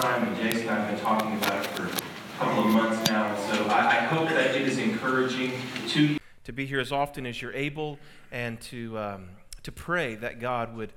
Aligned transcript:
time, 0.00 0.26
and 0.26 0.36
Jason 0.36 0.62
and 0.62 0.70
I 0.70 0.80
have 0.80 0.90
been 0.90 1.00
talking 1.00 1.36
about 1.36 1.64
it 1.64 1.66
for 1.68 1.86
a 1.86 2.38
couple 2.38 2.64
of 2.64 2.70
months 2.70 3.08
now. 3.10 3.34
So 3.36 3.64
I, 3.66 3.78
I 3.78 3.94
hope 4.06 4.28
that 4.30 4.54
it 4.54 4.62
is 4.62 4.78
encouraging 4.78 5.52
to 5.88 6.02
you 6.02 6.18
to 6.44 6.52
be 6.52 6.66
here 6.66 6.80
as 6.80 6.92
often 6.92 7.26
as 7.26 7.40
you're 7.40 7.54
able 7.54 7.98
and 8.30 8.60
to, 8.60 8.98
um, 8.98 9.28
to 9.62 9.72
pray 9.72 10.14
that 10.16 10.40
God 10.40 10.76
would 10.76 10.92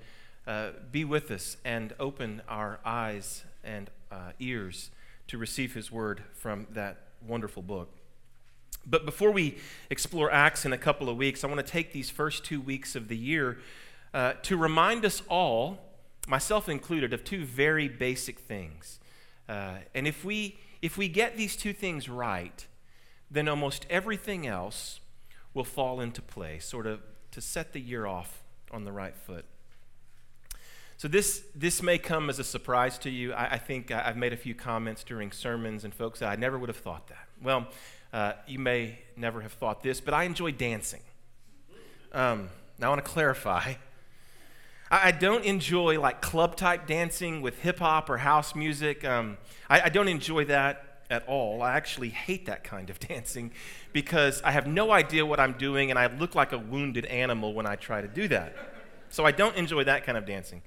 uh, 0.45 0.71
be 0.91 1.05
with 1.05 1.31
us 1.31 1.57
and 1.63 1.93
open 1.99 2.41
our 2.49 2.79
eyes 2.83 3.43
and 3.63 3.89
uh, 4.11 4.31
ears 4.39 4.89
to 5.27 5.37
receive 5.37 5.73
His 5.73 5.91
word 5.91 6.23
from 6.33 6.67
that 6.71 6.97
wonderful 7.25 7.61
book. 7.61 7.89
But 8.85 9.05
before 9.05 9.31
we 9.31 9.57
explore 9.89 10.31
Acts 10.31 10.65
in 10.65 10.73
a 10.73 10.77
couple 10.77 11.07
of 11.07 11.17
weeks, 11.17 11.43
I 11.43 11.47
want 11.47 11.65
to 11.65 11.71
take 11.71 11.93
these 11.93 12.09
first 12.09 12.43
two 12.43 12.59
weeks 12.59 12.95
of 12.95 13.09
the 13.09 13.17
year 13.17 13.59
uh, 14.13 14.33
to 14.43 14.57
remind 14.57 15.05
us 15.05 15.21
all, 15.29 15.79
myself 16.27 16.69
included, 16.69 17.13
of 17.13 17.23
two 17.23 17.45
very 17.45 17.87
basic 17.87 18.39
things. 18.39 18.99
Uh, 19.49 19.77
and 19.95 20.05
if 20.05 20.23
we, 20.23 20.59
if 20.81 20.97
we 20.97 21.07
get 21.07 21.37
these 21.37 21.55
two 21.55 21.73
things 21.73 22.07
right, 22.07 22.67
then 23.31 23.47
almost 23.47 23.85
everything 23.89 24.45
else 24.45 24.99
will 25.53 25.63
fall 25.63 25.99
into 25.99 26.21
place, 26.21 26.65
sort 26.65 26.85
of 26.85 27.01
to 27.31 27.41
set 27.41 27.73
the 27.73 27.79
year 27.79 28.05
off 28.05 28.43
on 28.71 28.83
the 28.83 28.91
right 28.91 29.15
foot. 29.15 29.45
So 30.97 31.07
this 31.07 31.43
this 31.55 31.83
may 31.83 31.99
come 31.99 32.27
as 32.29 32.39
a 32.39 32.43
surprise 32.43 32.97
to 32.99 33.09
you. 33.09 33.31
I, 33.33 33.53
I 33.53 33.57
think 33.59 33.91
I've 33.91 34.17
made 34.17 34.33
a 34.33 34.37
few 34.37 34.55
comments 34.55 35.03
during 35.03 35.31
sermons, 35.31 35.83
and 35.83 35.93
folks, 35.93 36.21
I 36.21 36.35
never 36.35 36.57
would 36.57 36.69
have 36.69 36.77
thought 36.77 37.07
that. 37.07 37.27
Well, 37.41 37.67
uh, 38.11 38.33
you 38.47 38.57
may 38.57 38.99
never 39.15 39.41
have 39.41 39.53
thought 39.53 39.83
this, 39.83 40.01
but 40.01 40.13
I 40.15 40.23
enjoy 40.23 40.51
dancing. 40.51 41.01
Um, 42.13 42.49
now 42.79 42.87
I 42.87 42.89
want 42.89 43.05
to 43.05 43.11
clarify. 43.11 43.75
I, 44.89 45.11
don't 45.11 45.43
enjoy 45.43 45.99
like 45.99 46.21
club 46.21 46.55
type 46.55 46.87
dancing 46.87 47.41
with 47.41 47.59
hip 47.59 47.79
hop 47.79 48.09
or 48.09 48.17
house 48.17 48.55
music. 48.55 49.03
Um, 49.03 49.37
I, 49.69 49.81
I 49.81 49.89
don't 49.89 50.07
enjoy 50.07 50.45
that 50.45 51.01
at 51.09 51.27
all. 51.27 51.61
I 51.61 51.73
actually 51.73 52.09
hate 52.09 52.45
that 52.45 52.63
kind 52.63 52.89
of 52.89 52.99
dancing 53.07 53.51
because 53.93 54.41
I 54.43 54.51
have 54.51 54.67
no 54.67 54.91
idea 54.91 55.25
what 55.25 55.39
I'm 55.39 55.53
doing 55.53 55.89
and 55.89 55.99
I 55.99 56.07
look 56.07 56.35
like 56.35 56.51
a 56.51 56.57
wounded 56.57 57.05
animal 57.05 57.53
when 57.53 57.65
I 57.65 57.75
try 57.75 58.01
to 58.01 58.07
do 58.07 58.27
that. 58.29 58.55
So 59.09 59.25
I 59.25 59.31
don't 59.31 59.55
enjoy 59.55 59.83
that 59.85 60.05
kind 60.05 60.17
of 60.17 60.25
dancing. 60.25 60.61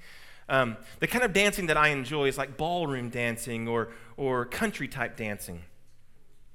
Um, 0.49 0.77
the 0.99 1.07
kind 1.07 1.25
of 1.25 1.33
dancing 1.33 1.67
that 1.67 1.77
I 1.77 1.89
enjoy 1.89 2.27
is 2.27 2.37
like 2.37 2.57
ballroom 2.57 3.09
dancing 3.09 3.69
or, 3.69 3.89
or 4.17 4.45
country 4.45 4.89
type 4.89 5.17
dancing. 5.17 5.62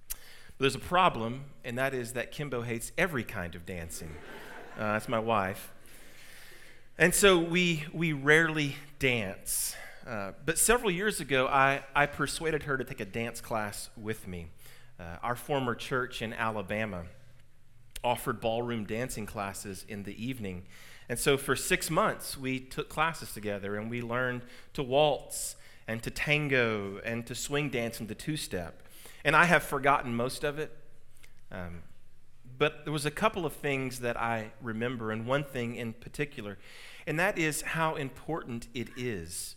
But 0.09 0.59
there's 0.59 0.75
a 0.75 0.79
problem, 0.79 1.45
and 1.63 1.77
that 1.77 1.93
is 1.93 2.13
that 2.13 2.31
Kimbo 2.31 2.61
hates 2.61 2.91
every 2.97 3.23
kind 3.23 3.55
of 3.55 3.65
dancing. 3.65 4.15
Uh, 4.77 4.93
that's 4.93 5.07
my 5.07 5.19
wife. 5.19 5.71
And 6.97 7.13
so 7.13 7.37
we, 7.37 7.83
we 7.91 8.13
rarely 8.13 8.77
dance. 8.99 9.75
Uh, 10.07 10.31
but 10.45 10.57
several 10.57 10.89
years 10.89 11.19
ago, 11.19 11.45
I, 11.45 11.83
I 11.93 12.05
persuaded 12.05 12.63
her 12.63 12.77
to 12.77 12.85
take 12.85 13.01
a 13.01 13.05
dance 13.05 13.41
class 13.41 13.89
with 13.97 14.29
me. 14.29 14.47
Uh, 14.97 15.17
our 15.21 15.35
former 15.35 15.75
church 15.75 16.21
in 16.21 16.31
Alabama 16.31 17.03
offered 18.01 18.39
ballroom 18.39 18.85
dancing 18.85 19.25
classes 19.25 19.85
in 19.89 20.03
the 20.03 20.25
evening. 20.25 20.63
And 21.09 21.19
so 21.19 21.35
for 21.35 21.53
six 21.53 21.89
months, 21.89 22.37
we 22.37 22.61
took 22.61 22.87
classes 22.87 23.33
together 23.33 23.75
and 23.75 23.89
we 23.89 24.01
learned 24.01 24.43
to 24.73 24.81
waltz 24.81 25.57
and 25.89 26.01
to 26.01 26.09
tango 26.09 27.01
and 27.03 27.27
to 27.27 27.35
swing 27.35 27.69
dance 27.69 27.99
and 27.99 28.07
to 28.07 28.15
two 28.15 28.37
step. 28.37 28.83
And 29.25 29.35
I 29.35 29.45
have 29.45 29.63
forgotten 29.63 30.15
most 30.15 30.45
of 30.45 30.59
it. 30.59 30.71
Um, 31.51 31.81
but 32.57 32.85
there 32.85 32.93
was 32.93 33.05
a 33.05 33.11
couple 33.11 33.45
of 33.45 33.53
things 33.53 33.99
that 33.99 34.17
I 34.17 34.51
remember, 34.61 35.11
and 35.11 35.25
one 35.25 35.43
thing 35.43 35.75
in 35.75 35.93
particular, 35.93 36.57
and 37.07 37.19
that 37.19 37.37
is 37.37 37.61
how 37.61 37.95
important 37.95 38.67
it 38.73 38.89
is 38.97 39.55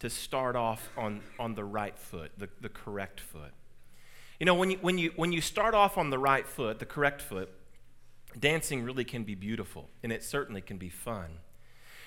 to 0.00 0.10
start 0.10 0.56
off 0.56 0.90
on, 0.96 1.20
on 1.38 1.54
the 1.54 1.64
right 1.64 1.98
foot, 1.98 2.32
the, 2.38 2.48
the 2.60 2.68
correct 2.68 3.20
foot. 3.20 3.52
You 4.38 4.46
know, 4.46 4.54
when 4.54 4.70
you, 4.70 4.78
when, 4.80 4.98
you, 4.98 5.12
when 5.16 5.32
you 5.32 5.40
start 5.40 5.74
off 5.74 5.98
on 5.98 6.10
the 6.10 6.18
right 6.18 6.46
foot, 6.46 6.78
the 6.78 6.86
correct 6.86 7.20
foot, 7.20 7.50
dancing 8.38 8.84
really 8.84 9.04
can 9.04 9.24
be 9.24 9.34
beautiful, 9.34 9.88
and 10.02 10.12
it 10.12 10.22
certainly 10.22 10.60
can 10.60 10.78
be 10.78 10.88
fun. 10.88 11.38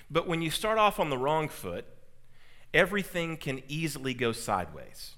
But 0.10 0.28
when 0.28 0.42
you 0.42 0.50
start 0.50 0.78
off 0.78 1.00
on 1.00 1.10
the 1.10 1.18
wrong 1.18 1.50
foot, 1.50 1.86
everything 2.74 3.38
can 3.38 3.62
easily 3.68 4.14
go 4.14 4.32
sideways. 4.32 5.16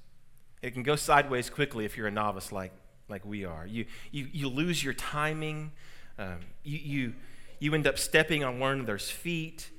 It 0.62 0.72
can 0.72 0.84
go 0.84 0.96
sideways 0.96 1.50
quickly 1.50 1.86
if 1.86 1.98
you're 1.98 2.08
a 2.08 2.12
novice 2.12 2.52
like, 2.52 2.72
like 3.10 3.26
we 3.26 3.46
are. 3.46 3.66
You, 3.66 3.86
you, 4.12 4.28
you 4.32 4.50
lose 4.50 4.84
your 4.84 4.94
timing. 4.94 5.72
Um, 6.18 6.40
you, 6.64 6.80
you, 6.80 7.14
you 7.60 7.74
end 7.74 7.88
up 7.88 7.98
stepping 7.98 8.44
on 8.44 8.60
one 8.60 8.74
another's 8.74 9.10
feet. 9.10 9.70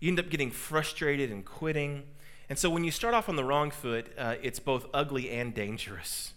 You 0.00 0.08
end 0.08 0.18
up 0.18 0.30
getting 0.30 0.50
frustrated 0.50 1.30
and 1.30 1.44
quitting. 1.44 2.04
And 2.48 2.58
so 2.58 2.68
when 2.68 2.84
you 2.84 2.90
start 2.90 3.14
off 3.14 3.28
on 3.28 3.36
the 3.36 3.44
wrong 3.44 3.70
foot, 3.70 4.12
uh, 4.18 4.36
it's 4.42 4.58
both 4.58 4.86
ugly 4.92 5.30
and 5.30 5.54
dangerous. 5.54 6.32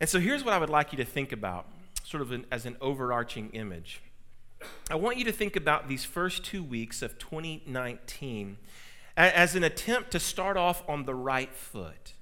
And 0.00 0.08
so 0.08 0.20
here's 0.20 0.44
what 0.44 0.54
I 0.54 0.58
would 0.58 0.70
like 0.70 0.92
you 0.92 0.98
to 0.98 1.04
think 1.04 1.32
about 1.32 1.66
sort 2.04 2.20
of 2.20 2.32
an, 2.32 2.46
as 2.50 2.66
an 2.66 2.76
overarching 2.80 3.50
image. 3.50 4.00
I 4.90 4.96
want 4.96 5.18
you 5.18 5.24
to 5.24 5.32
think 5.32 5.56
about 5.56 5.88
these 5.88 6.04
first 6.04 6.44
two 6.44 6.62
weeks 6.62 7.02
of 7.02 7.18
2019 7.18 8.58
as 9.16 9.54
an 9.54 9.62
attempt 9.62 10.10
to 10.12 10.20
start 10.20 10.56
off 10.56 10.82
on 10.88 11.04
the 11.04 11.14
right 11.14 11.54
foot? 11.54 12.13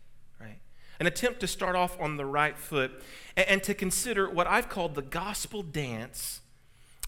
An 1.03 1.07
attempt 1.09 1.41
to 1.41 1.49
start 1.49 1.75
off 1.75 2.01
on 2.01 2.17
the 2.17 2.25
right 2.25 2.57
foot 2.57 3.03
and, 3.37 3.49
and 3.49 3.63
to 3.65 3.75
consider 3.75 4.31
what 4.31 4.47
I've 4.47 4.69
called 4.69 4.95
the 4.95 5.03
gospel 5.03 5.65
dance 5.65 6.43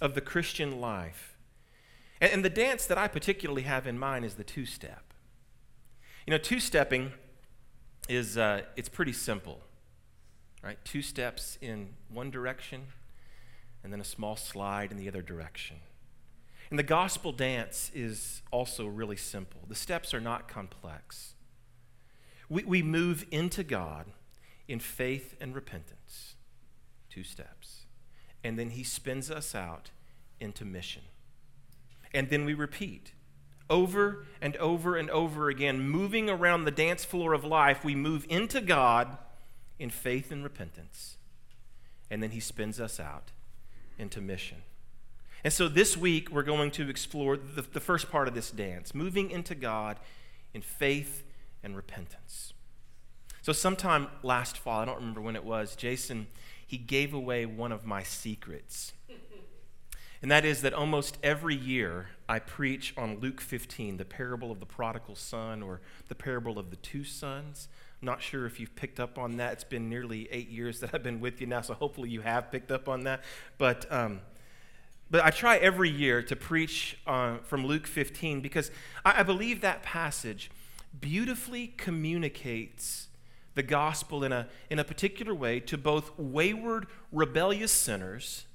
of 0.01 0.17
the 0.17 0.21
Christian 0.21 0.81
life. 0.81 1.37
And, 2.21 2.33
and 2.33 2.45
the 2.45 2.51
dance 2.51 2.87
that 2.87 2.99
I 2.99 3.07
particularly 3.07 3.63
have 3.63 3.87
in 3.87 3.97
mind 3.97 4.25
is 4.25 4.35
the 4.35 4.43
two 4.43 4.67
step. 4.67 5.15
You 6.27 6.33
know, 6.33 6.39
two 6.39 6.59
stepping 6.59 7.13
is 8.09 8.37
uh, 8.37 8.63
it's 8.75 8.89
pretty 8.89 9.13
simple 9.13 9.61
right? 10.65 10.79
Two 10.85 11.03
steps 11.03 11.59
in 11.61 11.91
one 12.09 12.31
direction 12.31 12.87
and 13.83 13.93
then 13.93 14.01
a 14.01 14.05
small 14.05 14.35
slide 14.35 14.91
in 14.91 14.97
the 14.97 15.07
other 15.07 15.21
direction. 15.21 15.77
And 16.71 16.79
the 16.79 16.85
gospel 16.85 17.33
dance 17.33 17.91
is 17.95 18.41
also 18.51 18.87
really 18.87 19.17
simple. 19.17 19.61
The 19.69 19.75
steps 19.75 20.15
are 20.15 20.21
not 20.21 20.49
complex. 20.49 21.35
We, 22.49 22.65
we 22.65 22.83
move 22.83 23.27
into 23.31 23.65
God 23.65 24.07
in 24.69 24.81
faith 24.81 25.37
and 25.41 25.55
repentance, 25.55 26.35
two 27.11 27.25
steps. 27.25 27.87
And 28.43 28.59
then 28.59 28.71
He 28.71 28.85
spins 28.85 29.31
us 29.31 29.55
out 29.55 29.91
into 30.41 30.65
mission. 30.65 31.03
And 32.13 32.31
then 32.31 32.45
we 32.45 32.55
repeat 32.55 33.13
over 33.69 34.27
and 34.41 34.57
over 34.57 34.97
and 34.97 35.11
over 35.11 35.49
again, 35.49 35.81
moving 35.81 36.29
around 36.29 36.65
the 36.65 36.71
dance 36.71 37.05
floor 37.05 37.33
of 37.33 37.45
life. 37.45 37.85
We 37.85 37.95
move 37.95 38.27
into 38.29 38.61
God 38.61 39.19
in 39.79 39.91
faith 39.91 40.31
and 40.31 40.45
repentance. 40.45 41.17
And 42.11 42.23
then 42.23 42.31
he 42.31 42.41
spins 42.41 42.79
us 42.79 43.01
out 43.01 43.33
into 43.99 44.21
mission. 44.21 44.59
And 45.43 45.53
so 45.53 45.69
this 45.69 45.97
week, 45.97 46.31
we're 46.31 46.43
going 46.43 46.71
to 46.73 46.89
explore 46.89 47.37
the, 47.37 47.63
the 47.63 47.81
first 47.81 48.11
part 48.11 48.29
of 48.29 48.35
this 48.35 48.51
dance 48.51 48.95
moving 48.95 49.31
into 49.31 49.55
God 49.55 49.99
in 50.53 50.63
faith 50.63 51.23
and 51.65 51.77
repentance. 51.77 52.53
So, 53.43 53.53
sometime 53.53 54.09
last 54.23 54.57
fall, 54.57 54.81
I 54.81 54.85
don't 54.85 54.97
remember 54.97 55.21
when 55.21 55.37
it 55.37 55.45
was, 55.45 55.77
Jason, 55.77 56.29
he 56.67 56.79
gave 56.79 57.13
away 57.13 57.47
one 57.47 57.73
of 57.73 57.85
my 57.85 58.03
secrets. 58.03 58.93
And 60.25 60.31
that 60.31 60.47
is 60.47 60.63
that 60.63 60.73
almost 60.73 61.19
every 61.23 61.55
year 61.55 62.09
I 62.31 62.39
preach 62.39 62.95
on 62.97 63.19
Luke 63.19 63.43
15, 63.43 63.99
the 63.99 64.07
parable 64.07 64.51
of 64.51 64.59
the 64.59 64.65
prodigal 64.65 65.17
son 65.17 65.63
or 65.63 65.83
the 66.09 66.15
parable 66.15 66.59
of 66.59 66.71
the 66.71 66.77
two 66.77 67.05
sons. 67.05 67.69
I'm 68.01 68.07
Not 68.07 68.23
sure 68.23 68.47
if 68.47 68.59
you've 68.59 68.75
picked 68.75 68.99
up 68.99 69.19
on 69.19 69.37
that. 69.37 69.53
It's 69.53 69.65
been 69.65 69.91
nearly 69.91 70.27
eight 70.31 70.49
years 70.49 70.81
that 70.81 70.95
I've 70.95 71.03
been 71.03 71.21
with 71.21 71.43
you 71.43 71.47
now, 71.47 71.61
so 71.61 71.75
hopefully 71.75 72.09
you 72.09 72.23
have 72.23 72.51
picked 72.51 72.71
up 72.71 72.89
on 72.89 73.05
that. 73.05 73.23
But, 73.59 73.85
um, 73.93 74.21
but 75.11 75.23
I 75.23 75.29
try 75.29 75.59
every 75.59 75.91
year 75.91 76.23
to 76.23 76.35
preach 76.35 76.97
uh, 77.07 77.37
from 77.43 77.67
Luke 77.67 77.87
15 77.87 78.41
because 78.41 78.71
I, 79.05 79.21
I 79.21 79.23
believe 79.25 79.61
that 79.61 79.83
passage 79.83 80.51
beautifully 81.01 81.69
communicates 81.77 83.09
the 83.55 83.63
gospel 83.63 84.25
in 84.25 84.33
a, 84.33 84.49
in 84.71 84.79
a 84.79 84.85
particular 84.85 85.35
way 85.35 85.61
to 85.61 85.79
both 85.79 86.17
wayward, 86.19 86.87
rebellious 87.13 87.73
sinners 87.73 88.47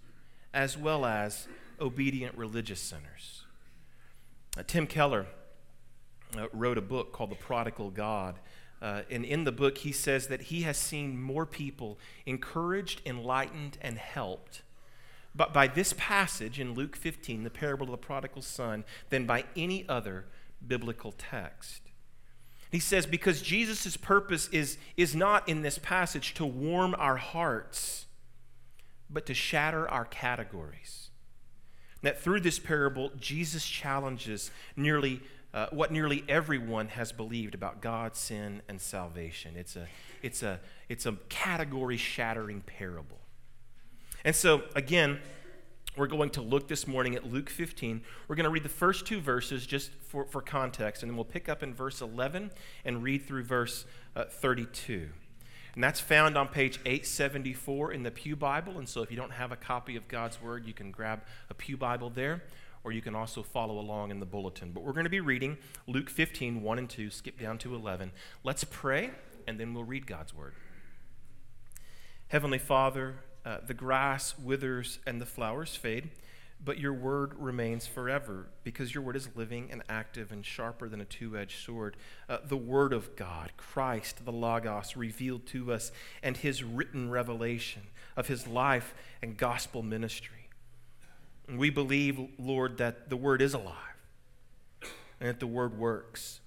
as 0.54 0.78
well 0.78 1.06
as 1.06 1.48
obedient 1.80 2.38
religious 2.38 2.82
sinners. 2.82 3.44
Uh, 4.58 4.64
Tim 4.66 4.88
Keller 4.88 5.28
uh, 6.38 6.48
wrote 6.52 6.78
a 6.78 6.82
book 6.82 7.12
called 7.14 7.32
The 7.32 7.36
Prodigal 7.36 7.92
God. 7.92 8.40
Uh, 8.82 9.02
and 9.10 9.26
in 9.26 9.44
the 9.44 9.52
book, 9.52 9.80
he 9.80 9.92
says 9.92 10.28
that 10.28 10.44
he 10.44 10.62
has 10.62 10.78
seen 10.78 11.22
more 11.22 11.46
people 11.46 12.00
encouraged, 12.26 13.02
enlightened, 13.06 13.78
and 13.82 13.98
helped 13.98 14.62
by 15.36 15.68
this 15.68 15.94
passage 15.98 16.60
in 16.60 16.74
Luke 16.74 16.96
15, 16.96 17.44
the 17.44 17.50
parable 17.50 17.86
of 17.86 17.92
the 17.92 17.98
prodigal 17.98 18.42
son, 18.42 18.84
than 19.10 19.26
by 19.26 19.46
any 19.56 19.88
other 19.88 20.26
biblical 20.66 21.14
text. 21.18 21.89
He 22.72 22.80
says, 22.80 23.06
because 23.06 23.42
Jesus' 23.42 23.98
purpose 23.98 24.48
is, 24.50 24.78
is 24.96 25.16
not 25.16 25.50
in 25.50 25.62
this 25.62 25.80
passage 25.80 26.34
to 26.36 26.46
warm 26.46 26.96
our 26.98 27.18
hearts, 27.18 28.06
but 29.10 29.26
to 29.26 29.34
shatter 29.34 29.90
our 29.90 30.06
categories. 30.06 31.10
That 32.04 32.22
through 32.22 32.42
this 32.42 32.60
parable, 32.60 33.12
Jesus 33.20 33.66
challenges 33.66 34.52
nearly 34.76 35.22
uh, 35.52 35.66
what 35.72 35.92
nearly 35.92 36.24
everyone 36.30 36.90
has 36.90 37.12
believed 37.12 37.56
about 37.56 37.82
God, 37.82 38.16
sin, 38.16 38.62
and 38.70 38.80
salvation. 38.80 39.56
It's 39.58 39.76
a, 39.76 39.88
it's 40.22 40.44
a, 40.44 40.60
it's 40.90 41.08
a 41.08 41.14
category 41.28 41.98
shattering 41.98 42.62
parable. 42.62 43.18
And 44.24 44.36
so, 44.36 44.64
again, 44.76 45.20
we're 45.98 46.08
going 46.08 46.30
to 46.32 46.42
look 46.42 46.68
this 46.68 46.88
morning 46.88 47.16
at 47.16 47.26
Luke 47.26 47.50
15. 47.50 48.02
We're 48.28 48.36
going 48.36 48.46
to 48.46 48.50
read 48.50 48.64
the 48.64 48.70
first 48.70 49.06
two 49.06 49.20
verses 49.20 49.66
just 49.66 49.92
for, 50.08 50.26
for 50.26 50.42
context, 50.42 51.04
and 51.04 51.10
then 51.10 51.18
we'll 51.18 51.26
pick 51.26 51.50
up 51.50 51.64
in 51.64 51.74
verse 51.74 52.02
11 52.02 52.52
and 52.86 53.04
read 53.04 53.26
through 53.26 53.44
verse 53.44 53.86
uh, 54.16 54.26
32. 54.26 55.10
And 55.76 55.84
that's 55.84 56.00
found 56.00 56.38
on 56.38 56.48
page 56.48 56.80
874 56.86 57.94
in 57.94 58.04
the 58.04 58.12
Pew 58.12 58.36
Bible. 58.36 58.78
And 58.78 58.88
so 58.88 59.02
if 59.02 59.12
you 59.12 59.18
don't 59.18 59.32
have 59.32 59.52
a 59.52 59.56
copy 59.56 59.96
of 59.96 60.08
God's 60.08 60.42
Word, 60.42 60.66
you 60.66 60.74
can 60.74 60.92
grab 60.92 61.22
a 61.50 61.54
Pew 61.54 61.78
Bible 61.78 62.10
there, 62.10 62.44
or 62.84 62.92
you 62.92 63.02
can 63.02 63.16
also 63.16 63.44
follow 63.44 63.80
along 63.80 64.12
in 64.12 64.20
the 64.20 64.26
bulletin. 64.26 64.72
But 64.72 64.84
we're 64.84 64.94
going 64.94 65.06
to 65.06 65.10
be 65.10 65.20
reading 65.20 65.58
Luke 65.88 66.10
15, 66.10 66.62
1 66.62 66.80
and 66.80 66.90
2, 66.90 67.10
skip 67.10 67.40
down 67.40 67.58
to 67.60 67.76
11. 67.76 68.12
Let's 68.44 68.64
pray, 68.64 69.12
and 69.48 69.60
then 69.60 69.74
we'll 69.74 69.84
read 69.84 70.08
God's 70.08 70.34
Word. 70.34 70.54
Heavenly 72.30 72.60
Father, 72.60 73.16
uh, 73.46 73.58
the 73.66 73.74
grass 73.74 74.38
withers 74.38 75.00
and 75.06 75.22
the 75.22 75.26
flowers 75.26 75.76
fade, 75.76 76.10
but 76.64 76.78
your 76.78 76.94
word 76.94 77.34
remains 77.38 77.88
forever 77.88 78.48
because 78.64 78.94
your 78.94 79.02
word 79.02 79.16
is 79.16 79.30
living 79.36 79.70
and 79.72 79.82
active 79.88 80.32
and 80.32 80.46
sharper 80.46 80.90
than 80.90 81.00
a 81.00 81.06
two 81.06 81.38
edged 81.38 81.64
sword. 81.64 81.96
Uh, 82.28 82.40
the 82.46 82.58
word 82.58 82.92
of 82.92 83.16
God, 83.16 83.52
Christ, 83.56 84.26
the 84.26 84.32
Logos, 84.32 84.98
revealed 84.98 85.46
to 85.48 85.72
us, 85.72 85.92
and 86.22 86.36
his 86.36 86.64
written 86.64 87.10
revelation 87.10 87.84
of 88.18 88.28
his 88.28 88.46
life 88.46 88.94
and 89.22 89.38
gospel 89.38 89.82
ministry. 89.82 90.50
And 91.48 91.58
we 91.58 91.70
believe, 91.70 92.20
Lord, 92.38 92.78
that 92.78 93.10
the 93.10 93.18
word 93.18 93.42
is 93.42 93.54
alive 93.54 93.76
and 95.20 95.30
that 95.30 95.40
the 95.40 95.48
word 95.48 95.78
works. 95.78 96.42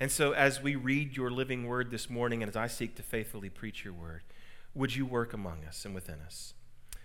And 0.00 0.10
so, 0.10 0.32
as 0.32 0.60
we 0.60 0.74
read 0.74 1.16
your 1.16 1.30
living 1.30 1.66
word 1.66 1.90
this 1.90 2.10
morning, 2.10 2.42
and 2.42 2.50
as 2.50 2.56
I 2.56 2.66
seek 2.66 2.96
to 2.96 3.02
faithfully 3.02 3.48
preach 3.48 3.84
your 3.84 3.94
word, 3.94 4.22
would 4.74 4.94
you 4.94 5.06
work 5.06 5.32
among 5.32 5.64
us 5.64 5.84
and 5.84 5.94
within 5.94 6.20
us 6.20 6.54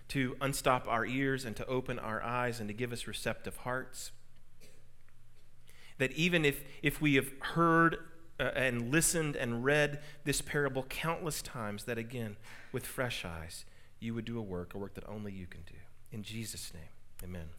to 0.08 0.36
unstop 0.40 0.88
our 0.88 1.06
ears 1.06 1.44
and 1.44 1.54
to 1.56 1.66
open 1.66 1.98
our 1.98 2.22
eyes 2.22 2.58
and 2.58 2.68
to 2.68 2.74
give 2.74 2.92
us 2.92 3.06
receptive 3.06 3.58
hearts? 3.58 4.10
That 5.98 6.12
even 6.12 6.44
if, 6.44 6.64
if 6.82 7.00
we 7.00 7.14
have 7.14 7.30
heard 7.40 7.98
uh, 8.40 8.44
and 8.56 8.90
listened 8.90 9.36
and 9.36 9.64
read 9.64 10.00
this 10.24 10.40
parable 10.40 10.84
countless 10.84 11.42
times, 11.42 11.84
that 11.84 11.98
again, 11.98 12.36
with 12.72 12.86
fresh 12.86 13.24
eyes, 13.24 13.64
you 14.00 14.14
would 14.14 14.24
do 14.24 14.38
a 14.38 14.42
work, 14.42 14.74
a 14.74 14.78
work 14.78 14.94
that 14.94 15.04
only 15.06 15.32
you 15.32 15.46
can 15.46 15.60
do. 15.66 15.76
In 16.10 16.22
Jesus' 16.22 16.72
name, 16.72 16.88
amen. 17.22 17.50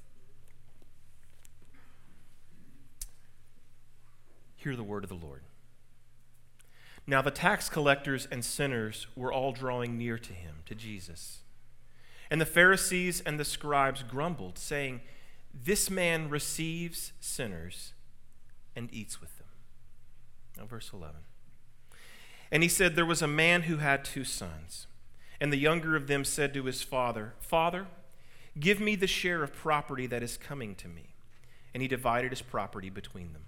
Hear 4.56 4.76
the 4.76 4.84
word 4.84 5.04
of 5.04 5.10
the 5.10 5.16
Lord. 5.16 5.44
Now 7.12 7.22
the 7.22 7.30
tax 7.30 7.68
collectors 7.68 8.26
and 8.32 8.44
sinners 8.44 9.06
were 9.18 9.34
all 9.34 9.52
drawing 9.52 9.98
near 9.98 10.18
to 10.18 10.32
him, 10.32 10.60
to 10.66 10.74
Jesus. 10.74 11.40
And 12.30 12.40
the 12.40 12.46
Pharisees 12.46 13.20
and 13.20 13.38
the 13.38 13.44
scribes 13.44 14.02
grumbled, 14.02 14.58
saying, 14.58 15.02
This 15.54 15.90
man 15.90 16.30
receives 16.30 17.12
sinners 17.20 17.92
and 18.78 18.88
eats 18.94 19.20
with 19.20 19.38
them. 19.38 19.50
Now, 20.58 20.68
verse 20.68 20.92
11. 20.94 21.18
And 22.50 22.64
he 22.64 22.70
said, 22.70 22.96
There 22.96 23.06
was 23.06 23.22
a 23.22 23.28
man 23.28 23.64
who 23.64 23.78
had 23.78 24.06
two 24.06 24.24
sons. 24.24 24.88
And 25.42 25.52
the 25.52 25.58
younger 25.58 25.98
of 25.98 26.08
them 26.08 26.24
said 26.24 26.54
to 26.54 26.64
his 26.64 26.82
father, 26.82 27.34
Father, 27.42 27.88
give 28.58 28.80
me 28.80 28.96
the 28.96 29.06
share 29.06 29.44
of 29.44 29.54
property 29.54 30.08
that 30.08 30.24
is 30.24 30.38
coming 30.38 30.76
to 30.76 30.88
me. 30.88 31.16
And 31.74 31.82
he 31.82 31.90
divided 31.90 32.32
his 32.32 32.42
property 32.42 32.90
between 32.90 33.34
them. 33.34 33.48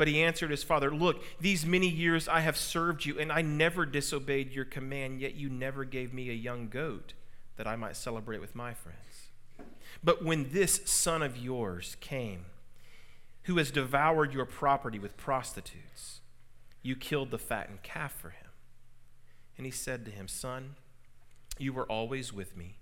But 0.00 0.08
he 0.08 0.22
answered 0.22 0.50
his 0.50 0.64
father, 0.64 0.90
Look, 0.90 1.22
these 1.42 1.66
many 1.66 1.86
years 1.86 2.26
I 2.26 2.40
have 2.40 2.56
served 2.56 3.04
you, 3.04 3.18
and 3.18 3.30
I 3.30 3.42
never 3.42 3.84
disobeyed 3.84 4.50
your 4.50 4.64
command, 4.64 5.20
yet 5.20 5.34
you 5.34 5.50
never 5.50 5.84
gave 5.84 6.14
me 6.14 6.30
a 6.30 6.32
young 6.32 6.68
goat 6.68 7.12
that 7.58 7.66
I 7.66 7.76
might 7.76 7.96
celebrate 7.96 8.40
with 8.40 8.54
my 8.54 8.72
friends. 8.72 9.28
But 10.02 10.24
when 10.24 10.52
this 10.52 10.80
son 10.86 11.22
of 11.22 11.36
yours 11.36 11.98
came, 12.00 12.46
who 13.42 13.58
has 13.58 13.70
devoured 13.70 14.32
your 14.32 14.46
property 14.46 14.98
with 14.98 15.18
prostitutes, 15.18 16.22
you 16.82 16.96
killed 16.96 17.30
the 17.30 17.38
fattened 17.38 17.82
calf 17.82 18.14
for 18.14 18.30
him. 18.30 18.48
And 19.58 19.66
he 19.66 19.70
said 19.70 20.06
to 20.06 20.10
him, 20.10 20.28
Son, 20.28 20.76
you 21.58 21.74
were 21.74 21.84
always 21.92 22.32
with 22.32 22.56
me, 22.56 22.78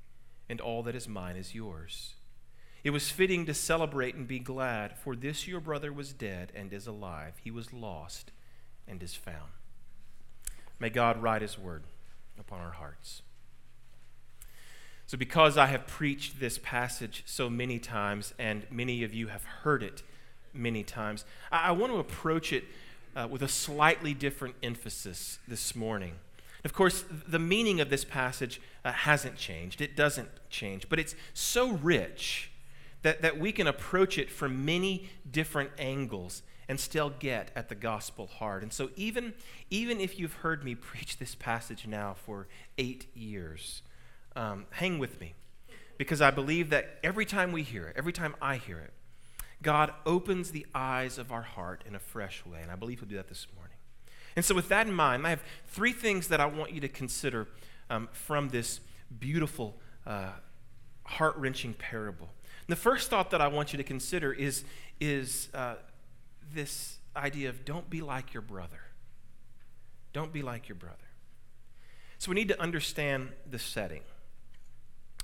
and 0.48 0.60
all 0.60 0.84
that 0.84 0.94
is 0.94 1.08
mine 1.08 1.34
is 1.34 1.52
yours. 1.52 2.14
It 2.84 2.90
was 2.90 3.10
fitting 3.10 3.44
to 3.46 3.54
celebrate 3.54 4.14
and 4.14 4.26
be 4.26 4.38
glad, 4.38 4.96
for 4.96 5.16
this 5.16 5.48
your 5.48 5.60
brother 5.60 5.92
was 5.92 6.12
dead 6.12 6.52
and 6.54 6.72
is 6.72 6.86
alive. 6.86 7.34
He 7.42 7.50
was 7.50 7.72
lost 7.72 8.30
and 8.86 9.02
is 9.02 9.14
found. 9.14 9.50
May 10.78 10.90
God 10.90 11.20
write 11.20 11.42
his 11.42 11.58
word 11.58 11.82
upon 12.38 12.60
our 12.60 12.72
hearts. 12.72 13.22
So, 15.06 15.16
because 15.16 15.56
I 15.56 15.66
have 15.66 15.86
preached 15.86 16.38
this 16.38 16.58
passage 16.58 17.22
so 17.26 17.48
many 17.48 17.78
times, 17.78 18.34
and 18.38 18.66
many 18.70 19.02
of 19.02 19.14
you 19.14 19.28
have 19.28 19.42
heard 19.42 19.82
it 19.82 20.02
many 20.52 20.84
times, 20.84 21.24
I, 21.50 21.72
want 21.72 21.92
to 21.92 21.98
approach 21.98 22.52
it 22.52 22.64
uh, 23.16 23.26
with 23.28 23.42
a 23.42 23.48
slightly 23.48 24.12
different 24.12 24.54
emphasis 24.62 25.38
this 25.48 25.74
morning. 25.74 26.14
Of 26.62 26.74
course, 26.74 27.04
the 27.26 27.38
meaning 27.38 27.80
of 27.80 27.88
this 27.88 28.04
passage 28.04 28.60
uh, 28.84 28.92
hasn't 28.92 29.36
changed, 29.36 29.80
it 29.80 29.96
doesn't 29.96 30.28
change, 30.50 30.88
but 30.88 30.98
it's 30.98 31.14
so 31.32 31.72
rich 31.72 32.50
that, 33.02 33.22
that 33.22 33.38
we 33.38 33.52
can 33.52 33.66
approach 33.66 34.18
it 34.18 34.30
from 34.30 34.64
many 34.64 35.08
different 35.30 35.70
angles 35.78 36.42
and 36.68 36.78
still 36.78 37.10
get 37.18 37.50
at 37.56 37.68
the 37.68 37.74
gospel 37.74 38.26
heart. 38.26 38.62
And 38.62 38.72
so, 38.72 38.90
even, 38.96 39.34
even 39.70 40.00
if 40.00 40.18
you've 40.18 40.34
heard 40.34 40.64
me 40.64 40.74
preach 40.74 41.18
this 41.18 41.34
passage 41.34 41.86
now 41.86 42.14
for 42.14 42.46
eight 42.76 43.06
years, 43.14 43.82
um, 44.36 44.66
hang 44.70 44.98
with 44.98 45.20
me 45.20 45.34
because 45.96 46.20
I 46.20 46.30
believe 46.30 46.70
that 46.70 46.98
every 47.02 47.24
time 47.26 47.52
we 47.52 47.62
hear 47.62 47.86
it, 47.88 47.96
every 47.96 48.12
time 48.12 48.36
I 48.40 48.56
hear 48.56 48.78
it, 48.78 48.92
God 49.62 49.92
opens 50.06 50.52
the 50.52 50.64
eyes 50.74 51.18
of 51.18 51.32
our 51.32 51.42
heart 51.42 51.82
in 51.86 51.96
a 51.96 51.98
fresh 51.98 52.46
way. 52.46 52.60
And 52.62 52.70
I 52.70 52.76
believe 52.76 53.00
He'll 53.00 53.08
do 53.08 53.16
that 53.16 53.28
this 53.28 53.46
morning. 53.56 53.76
And 54.36 54.44
so, 54.44 54.54
with 54.54 54.68
that 54.68 54.86
in 54.86 54.92
mind, 54.92 55.26
I 55.26 55.30
have 55.30 55.42
three 55.66 55.92
things 55.92 56.28
that 56.28 56.40
I 56.40 56.46
want 56.46 56.72
you 56.72 56.80
to 56.80 56.88
consider 56.88 57.48
um, 57.90 58.08
from 58.12 58.50
this 58.50 58.80
beautiful, 59.18 59.76
uh, 60.06 60.30
heart 61.04 61.36
wrenching 61.36 61.74
parable. 61.74 62.28
The 62.68 62.76
first 62.76 63.10
thought 63.10 63.30
that 63.30 63.40
I 63.40 63.48
want 63.48 63.72
you 63.72 63.78
to 63.78 63.84
consider 63.84 64.32
is, 64.32 64.64
is 65.00 65.48
uh, 65.54 65.76
this 66.52 66.98
idea 67.16 67.48
of 67.48 67.64
don't 67.64 67.88
be 67.88 68.00
like 68.00 68.34
your 68.34 68.42
brother. 68.42 68.80
Don't 70.12 70.32
be 70.32 70.42
like 70.42 70.68
your 70.68 70.76
brother. 70.76 70.96
So, 72.18 72.30
we 72.30 72.34
need 72.34 72.48
to 72.48 72.60
understand 72.60 73.30
the 73.48 73.58
setting. 73.58 74.02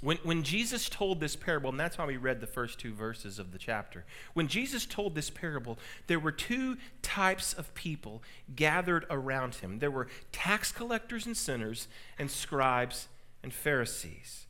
When, 0.01 0.19
when 0.23 0.43
Jesus 0.43 0.89
told 0.89 1.19
this 1.19 1.35
parable, 1.35 1.71
and 1.71 1.81
that's 1.81 1.97
why 1.97 2.05
we 2.05 2.19
read 2.19 2.41
the 2.41 2.47
first 2.47 2.79
two 2.79 2.93
verses 2.93 3.39
of 3.39 3.53
the 3.53 3.59
chapter, 3.59 4.05
when 4.35 4.49
Jesus 4.49 4.85
told 4.85 5.15
this 5.15 5.31
parable, 5.31 5.79
there 6.09 6.19
were 6.19 6.31
two 6.31 6.77
types 7.01 7.55
of 7.55 7.73
people 7.75 8.23
gathered 8.55 9.07
around 9.09 9.57
him. 9.57 9.79
There 9.79 9.91
were 9.91 10.09
tax 10.31 10.73
collectors 10.73 11.25
and 11.25 11.37
sinners, 11.37 11.89
and 12.19 12.31
scribes 12.31 13.09
and 13.43 13.53
Pharisees. 13.53 14.44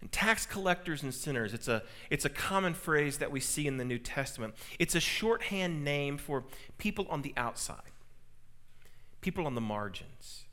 And 0.00 0.10
tax 0.10 0.46
collectors 0.46 1.02
and 1.02 1.12
sinners, 1.12 1.52
it's 1.52 1.68
a, 1.68 1.82
it's 2.08 2.24
a 2.24 2.30
common 2.30 2.74
phrase 2.74 3.18
that 3.18 3.30
we 3.30 3.40
see 3.40 3.66
in 3.66 3.76
the 3.76 3.84
New 3.84 3.98
Testament. 3.98 4.54
It's 4.78 4.94
a 4.94 5.00
shorthand 5.00 5.84
name 5.84 6.16
for 6.16 6.44
people 6.78 7.06
on 7.10 7.22
the 7.22 7.34
outside, 7.36 7.76
people 9.20 9.46
on 9.46 9.54
the 9.54 9.60
margins, 9.60 10.44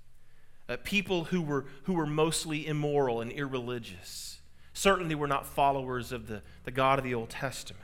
uh, 0.67 0.77
people 0.83 1.25
who 1.25 1.41
were, 1.41 1.65
who 1.83 1.93
were 1.93 2.05
mostly 2.05 2.67
immoral 2.67 3.21
and 3.21 3.31
irreligious 3.31 4.39
certainly 4.73 5.15
were 5.15 5.27
not 5.27 5.45
followers 5.45 6.11
of 6.11 6.27
the, 6.27 6.41
the 6.63 6.71
God 6.71 6.99
of 6.99 7.05
the 7.05 7.13
Old 7.13 7.29
Testament. 7.29 7.83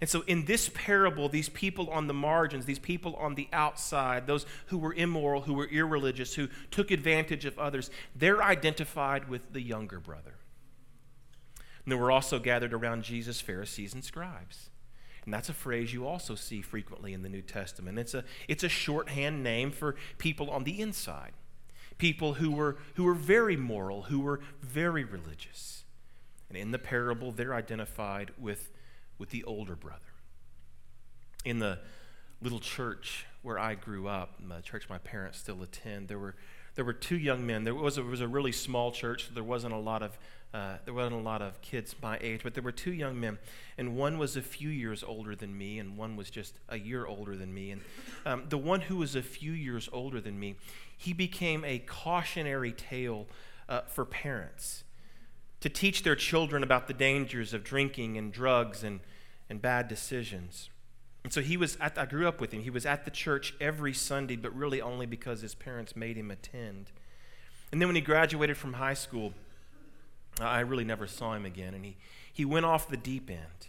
And 0.00 0.08
so, 0.08 0.22
in 0.26 0.44
this 0.44 0.70
parable, 0.72 1.28
these 1.28 1.48
people 1.48 1.90
on 1.90 2.06
the 2.06 2.14
margins, 2.14 2.66
these 2.66 2.78
people 2.78 3.16
on 3.16 3.34
the 3.34 3.48
outside, 3.52 4.26
those 4.26 4.46
who 4.66 4.78
were 4.78 4.94
immoral, 4.94 5.40
who 5.40 5.54
were 5.54 5.66
irreligious, 5.66 6.34
who 6.34 6.48
took 6.70 6.90
advantage 6.92 7.44
of 7.44 7.58
others, 7.58 7.90
they're 8.14 8.42
identified 8.42 9.28
with 9.28 9.52
the 9.52 9.60
younger 9.60 9.98
brother. 9.98 10.34
And 11.88 11.92
there 11.92 11.98
were 11.98 12.10
also 12.10 12.38
gathered 12.38 12.74
around 12.74 13.02
Jesus 13.02 13.40
Pharisees 13.40 13.94
and 13.94 14.04
scribes. 14.04 14.68
And 15.24 15.32
that's 15.32 15.48
a 15.48 15.54
phrase 15.54 15.90
you 15.90 16.06
also 16.06 16.34
see 16.34 16.60
frequently 16.60 17.14
in 17.14 17.22
the 17.22 17.30
New 17.30 17.40
Testament. 17.40 17.98
It's 17.98 18.12
a, 18.12 18.24
it's 18.46 18.62
a 18.62 18.68
shorthand 18.68 19.42
name 19.42 19.70
for 19.70 19.96
people 20.18 20.50
on 20.50 20.64
the 20.64 20.82
inside, 20.82 21.32
people 21.96 22.34
who 22.34 22.50
were, 22.50 22.76
who 22.96 23.04
were 23.04 23.14
very 23.14 23.56
moral, 23.56 24.02
who 24.02 24.20
were 24.20 24.40
very 24.60 25.02
religious. 25.02 25.84
And 26.50 26.58
in 26.58 26.72
the 26.72 26.78
parable, 26.78 27.32
they're 27.32 27.54
identified 27.54 28.32
with, 28.38 28.70
with 29.16 29.30
the 29.30 29.42
older 29.44 29.74
brother. 29.74 30.12
In 31.46 31.58
the 31.58 31.78
little 32.42 32.60
church 32.60 33.24
where 33.40 33.58
I 33.58 33.76
grew 33.76 34.08
up, 34.08 34.34
the 34.46 34.60
church 34.60 34.90
my 34.90 34.98
parents 34.98 35.38
still 35.38 35.62
attend, 35.62 36.08
there 36.08 36.18
were, 36.18 36.34
there 36.78 36.84
were 36.84 36.92
two 36.92 37.18
young 37.18 37.44
men. 37.44 37.64
There 37.64 37.74
was, 37.74 37.98
a, 37.98 38.02
it 38.02 38.06
was 38.06 38.20
a 38.20 38.28
really 38.28 38.52
small 38.52 38.92
church, 38.92 39.26
so 39.26 39.34
there 39.34 39.42
wasn't 39.42 39.74
a 39.74 39.78
lot 39.78 40.00
of 40.00 40.16
uh, 40.54 40.76
there 40.84 40.94
wasn't 40.94 41.16
a 41.16 41.18
lot 41.18 41.42
of 41.42 41.60
kids 41.60 41.96
my 42.00 42.16
age, 42.20 42.42
but 42.44 42.54
there 42.54 42.62
were 42.62 42.70
two 42.70 42.92
young 42.92 43.18
men, 43.18 43.36
and 43.76 43.96
one 43.96 44.16
was 44.16 44.36
a 44.36 44.42
few 44.42 44.68
years 44.68 45.02
older 45.02 45.34
than 45.34 45.58
me, 45.58 45.80
and 45.80 45.96
one 45.96 46.14
was 46.14 46.30
just 46.30 46.54
a 46.68 46.78
year 46.78 47.04
older 47.04 47.34
than 47.34 47.52
me. 47.52 47.72
And 47.72 47.80
um, 48.24 48.44
the 48.48 48.56
one 48.56 48.82
who 48.82 48.98
was 48.98 49.16
a 49.16 49.22
few 49.22 49.50
years 49.50 49.88
older 49.92 50.20
than 50.20 50.38
me, 50.38 50.54
he 50.96 51.12
became 51.12 51.64
a 51.64 51.80
cautionary 51.80 52.70
tale 52.70 53.26
uh, 53.68 53.80
for 53.88 54.04
parents 54.04 54.84
to 55.60 55.68
teach 55.68 56.04
their 56.04 56.14
children 56.14 56.62
about 56.62 56.86
the 56.86 56.94
dangers 56.94 57.52
of 57.52 57.64
drinking 57.64 58.16
and 58.16 58.32
drugs 58.32 58.84
and, 58.84 59.00
and 59.50 59.60
bad 59.60 59.88
decisions. 59.88 60.70
And 61.24 61.32
so 61.32 61.40
he 61.40 61.56
was 61.56 61.76
at, 61.80 61.98
I 61.98 62.06
grew 62.06 62.28
up 62.28 62.40
with 62.40 62.52
him. 62.52 62.62
He 62.62 62.70
was 62.70 62.86
at 62.86 63.04
the 63.04 63.10
church 63.10 63.54
every 63.60 63.92
Sunday, 63.92 64.36
but 64.36 64.54
really 64.54 64.80
only 64.80 65.06
because 65.06 65.40
his 65.40 65.54
parents 65.54 65.96
made 65.96 66.16
him 66.16 66.30
attend. 66.30 66.90
And 67.70 67.80
then 67.80 67.88
when 67.88 67.96
he 67.96 68.00
graduated 68.00 68.56
from 68.56 68.74
high 68.74 68.94
school, 68.94 69.34
I 70.40 70.60
really 70.60 70.84
never 70.84 71.06
saw 71.06 71.34
him 71.34 71.44
again. 71.44 71.74
And 71.74 71.84
he, 71.84 71.96
he 72.32 72.44
went 72.44 72.64
off 72.66 72.88
the 72.88 72.96
deep 72.96 73.30
end. 73.30 73.68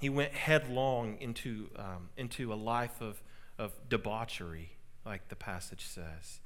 He 0.00 0.08
went 0.08 0.32
headlong 0.32 1.18
into, 1.20 1.68
um, 1.76 2.08
into 2.16 2.52
a 2.52 2.56
life 2.56 3.00
of, 3.00 3.22
of 3.58 3.72
debauchery, 3.88 4.72
like 5.06 5.28
the 5.28 5.36
passage 5.36 5.86
says. 5.86 6.40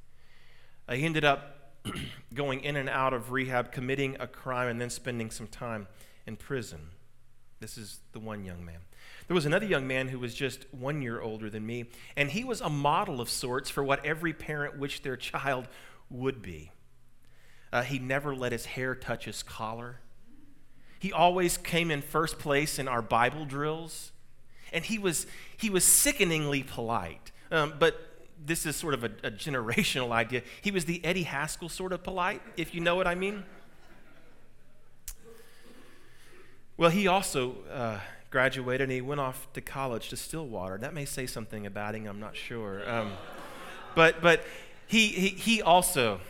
Uh, 0.89 0.95
he 0.95 1.05
ended 1.05 1.25
up 1.25 1.75
going 2.35 2.61
in 2.61 2.77
and 2.77 2.89
out 2.89 3.15
of 3.15 3.33
rehab, 3.33 3.73
committing 3.73 4.17
a 4.21 4.27
crime, 4.27 4.69
and 4.69 4.81
then 4.81 4.91
spending 4.91 5.31
some 5.31 5.47
time 5.47 5.87
in 6.27 6.37
prison. 6.37 6.91
This 7.61 7.79
is 7.79 8.01
the 8.13 8.21
one 8.21 8.45
young 8.45 8.65
man. 8.65 8.81
There 9.27 9.35
was 9.35 9.47
another 9.47 9.67
young 9.67 9.87
man 9.87 10.09
who 10.09 10.19
was 10.19 10.35
just 10.35 10.65
one 10.73 11.03
year 11.03 11.21
older 11.21 11.51
than 11.51 11.67
me, 11.67 11.87
and 12.17 12.31
he 12.31 12.45
was 12.45 12.61
a 12.61 12.71
model 12.71 13.21
of 13.21 13.29
sorts 13.29 13.69
for 13.69 13.85
what 13.85 14.05
every 14.05 14.33
parent 14.33 14.79
wished 14.79 15.03
their 15.03 15.17
child 15.17 15.69
would 16.09 16.41
be. 16.41 16.73
Uh, 17.73 17.83
he 17.83 17.99
never 17.99 18.35
let 18.35 18.53
his 18.53 18.65
hair 18.65 18.95
touch 18.95 19.27
his 19.27 19.43
collar. 19.43 20.01
He 20.99 21.13
always 21.13 21.59
came 21.59 21.91
in 21.91 22.01
first 22.01 22.39
place 22.39 22.79
in 22.79 22.89
our 22.89 23.03
Bible 23.03 23.45
drills, 23.45 24.13
and 24.73 24.85
he 24.85 24.99
was, 24.99 25.27
he 25.57 25.69
was 25.69 25.85
sickeningly 25.85 26.63
polite. 26.63 27.31
Um, 27.51 27.75
but 27.79 28.01
this 28.45 28.65
is 28.65 28.77
sort 28.77 28.95
of 28.95 29.05
a, 29.05 29.11
a 29.25 29.31
generational 29.31 30.11
idea. 30.13 30.43
He 30.63 30.71
was 30.71 30.87
the 30.87 31.05
Eddie 31.05 31.25
Haskell 31.25 31.69
sort 31.69 31.93
of 31.93 32.03
polite, 32.03 32.41
if 32.57 32.75
you 32.75 32.81
know 32.81 32.97
what 32.97 33.07
I 33.07 33.15
mean. 33.15 33.45
Well, 36.77 36.91
he 36.91 37.09
also 37.09 37.57
uh, 37.73 37.99
graduated 38.31 38.83
and 38.83 38.93
he 38.93 39.01
went 39.01 39.21
off 39.21 39.53
to 39.55 39.61
college 39.61 40.09
to 40.11 40.17
Stillwater. 40.17 40.79
That 40.79 40.95
may 40.95 41.05
say 41.05 41.27
something 41.27 41.67
about 41.67 41.95
him, 41.95 42.07
I'm 42.07 42.21
not 42.21 42.37
sure. 42.37 42.89
Um, 42.89 43.13
but 43.95 44.21
but 44.21 44.45
he, 44.87 45.09
he, 45.09 45.29
he 45.29 45.63
also 45.63 46.21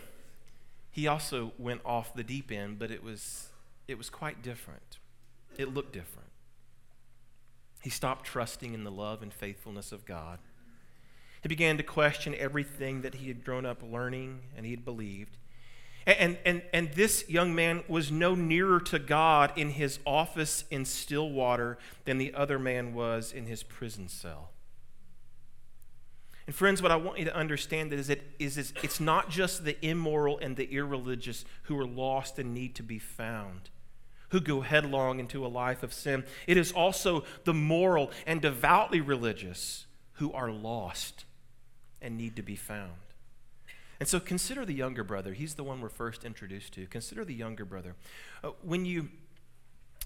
he 0.90 1.06
also 1.06 1.52
went 1.58 1.80
off 1.84 2.14
the 2.14 2.24
deep 2.24 2.50
end, 2.50 2.78
but 2.78 2.90
it 2.90 3.02
was 3.02 3.48
it 3.86 3.96
was 3.96 4.10
quite 4.10 4.42
different. 4.42 4.98
It 5.56 5.72
looked 5.72 5.92
different. 5.92 6.28
He 7.80 7.90
stopped 7.90 8.26
trusting 8.26 8.74
in 8.74 8.84
the 8.84 8.90
love 8.90 9.22
and 9.22 9.32
faithfulness 9.32 9.92
of 9.92 10.04
God. 10.04 10.38
He 11.42 11.48
began 11.48 11.76
to 11.76 11.82
question 11.82 12.34
everything 12.36 13.02
that 13.02 13.16
he 13.16 13.28
had 13.28 13.44
grown 13.44 13.64
up 13.64 13.82
learning 13.82 14.40
and 14.56 14.66
he 14.66 14.72
had 14.72 14.84
believed. 14.84 15.36
And, 16.08 16.38
and, 16.46 16.62
and 16.72 16.90
this 16.94 17.28
young 17.28 17.54
man 17.54 17.84
was 17.86 18.10
no 18.10 18.34
nearer 18.34 18.80
to 18.80 18.98
God 18.98 19.52
in 19.56 19.68
his 19.68 19.98
office 20.06 20.64
in 20.70 20.86
Stillwater 20.86 21.76
than 22.06 22.16
the 22.16 22.32
other 22.32 22.58
man 22.58 22.94
was 22.94 23.30
in 23.30 23.44
his 23.44 23.62
prison 23.62 24.08
cell. 24.08 24.48
And 26.46 26.56
friends, 26.56 26.80
what 26.80 26.90
I 26.90 26.96
want 26.96 27.18
you 27.18 27.26
to 27.26 27.36
understand 27.36 27.92
is 27.92 28.06
that 28.06 28.22
is, 28.38 28.56
is 28.56 28.72
it's 28.82 29.00
not 29.00 29.28
just 29.28 29.66
the 29.66 29.76
immoral 29.84 30.38
and 30.38 30.56
the 30.56 30.64
irreligious 30.72 31.44
who 31.64 31.78
are 31.78 31.86
lost 31.86 32.38
and 32.38 32.54
need 32.54 32.74
to 32.76 32.82
be 32.82 32.98
found, 32.98 33.68
who 34.30 34.40
go 34.40 34.62
headlong 34.62 35.20
into 35.20 35.44
a 35.44 35.48
life 35.48 35.82
of 35.82 35.92
sin. 35.92 36.24
It 36.46 36.56
is 36.56 36.72
also 36.72 37.24
the 37.44 37.52
moral 37.52 38.10
and 38.26 38.40
devoutly 38.40 39.02
religious 39.02 39.84
who 40.14 40.32
are 40.32 40.50
lost 40.50 41.26
and 42.00 42.16
need 42.16 42.34
to 42.36 42.42
be 42.42 42.56
found. 42.56 42.92
And 44.00 44.08
so 44.08 44.20
consider 44.20 44.64
the 44.64 44.74
younger 44.74 45.02
brother. 45.02 45.32
He's 45.32 45.54
the 45.54 45.64
one 45.64 45.80
we're 45.80 45.88
first 45.88 46.24
introduced 46.24 46.72
to. 46.74 46.86
Consider 46.86 47.24
the 47.24 47.34
younger 47.34 47.64
brother. 47.64 47.96
Uh, 48.44 48.50
when 48.62 48.84
you 48.84 49.08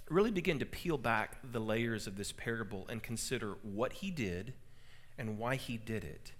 really 0.08 0.30
begin 0.30 0.58
to 0.58 0.66
peel 0.66 0.98
back 0.98 1.38
the 1.52 1.60
layers 1.60 2.06
of 2.06 2.16
this 2.16 2.32
parable 2.32 2.86
and 2.88 3.02
consider 3.02 3.56
what 3.62 3.94
he 3.94 4.10
did 4.10 4.54
and 5.18 5.38
why 5.38 5.56
he 5.56 5.76
did 5.76 6.04
it, 6.04 6.32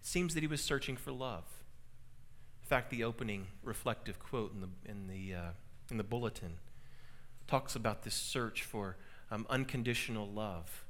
it 0.00 0.06
seems 0.06 0.34
that 0.34 0.40
he 0.40 0.46
was 0.46 0.60
searching 0.60 0.96
for 0.96 1.12
love. 1.12 1.44
In 2.62 2.68
fact, 2.68 2.90
the 2.90 3.04
opening 3.04 3.46
reflective 3.62 4.18
quote 4.18 4.52
in 4.54 4.60
the, 4.60 4.90
in 4.90 5.06
the, 5.06 5.34
uh, 5.34 5.50
in 5.90 5.98
the 5.98 6.04
bulletin 6.04 6.54
talks 7.46 7.76
about 7.76 8.02
this 8.02 8.14
search 8.14 8.62
for 8.62 8.96
um, 9.30 9.46
unconditional 9.48 10.26
love. 10.26 10.84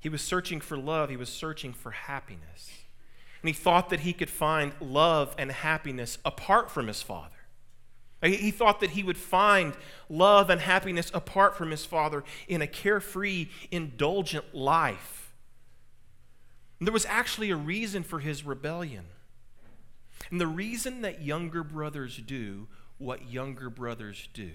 He 0.00 0.08
was 0.08 0.22
searching 0.22 0.60
for 0.60 0.76
love, 0.76 1.10
he 1.10 1.16
was 1.16 1.28
searching 1.28 1.72
for 1.72 1.92
happiness. 1.92 2.70
And 3.42 3.48
he 3.48 3.54
thought 3.54 3.90
that 3.90 4.00
he 4.00 4.12
could 4.12 4.30
find 4.30 4.72
love 4.80 5.34
and 5.38 5.50
happiness 5.50 6.18
apart 6.24 6.70
from 6.70 6.86
his 6.86 7.02
father. 7.02 7.36
He 8.22 8.50
thought 8.50 8.80
that 8.80 8.90
he 8.90 9.02
would 9.02 9.16
find 9.16 9.72
love 10.10 10.50
and 10.50 10.60
happiness 10.60 11.10
apart 11.14 11.56
from 11.56 11.70
his 11.70 11.86
father 11.86 12.22
in 12.48 12.60
a 12.60 12.66
carefree, 12.66 13.48
indulgent 13.70 14.54
life. 14.54 15.32
And 16.78 16.86
there 16.86 16.92
was 16.92 17.06
actually 17.06 17.50
a 17.50 17.56
reason 17.56 18.02
for 18.02 18.18
his 18.18 18.44
rebellion. 18.44 19.06
And 20.30 20.38
the 20.38 20.46
reason 20.46 21.00
that 21.00 21.22
younger 21.22 21.64
brothers 21.64 22.18
do 22.18 22.68
what 22.98 23.30
younger 23.30 23.70
brothers 23.70 24.28
do 24.34 24.52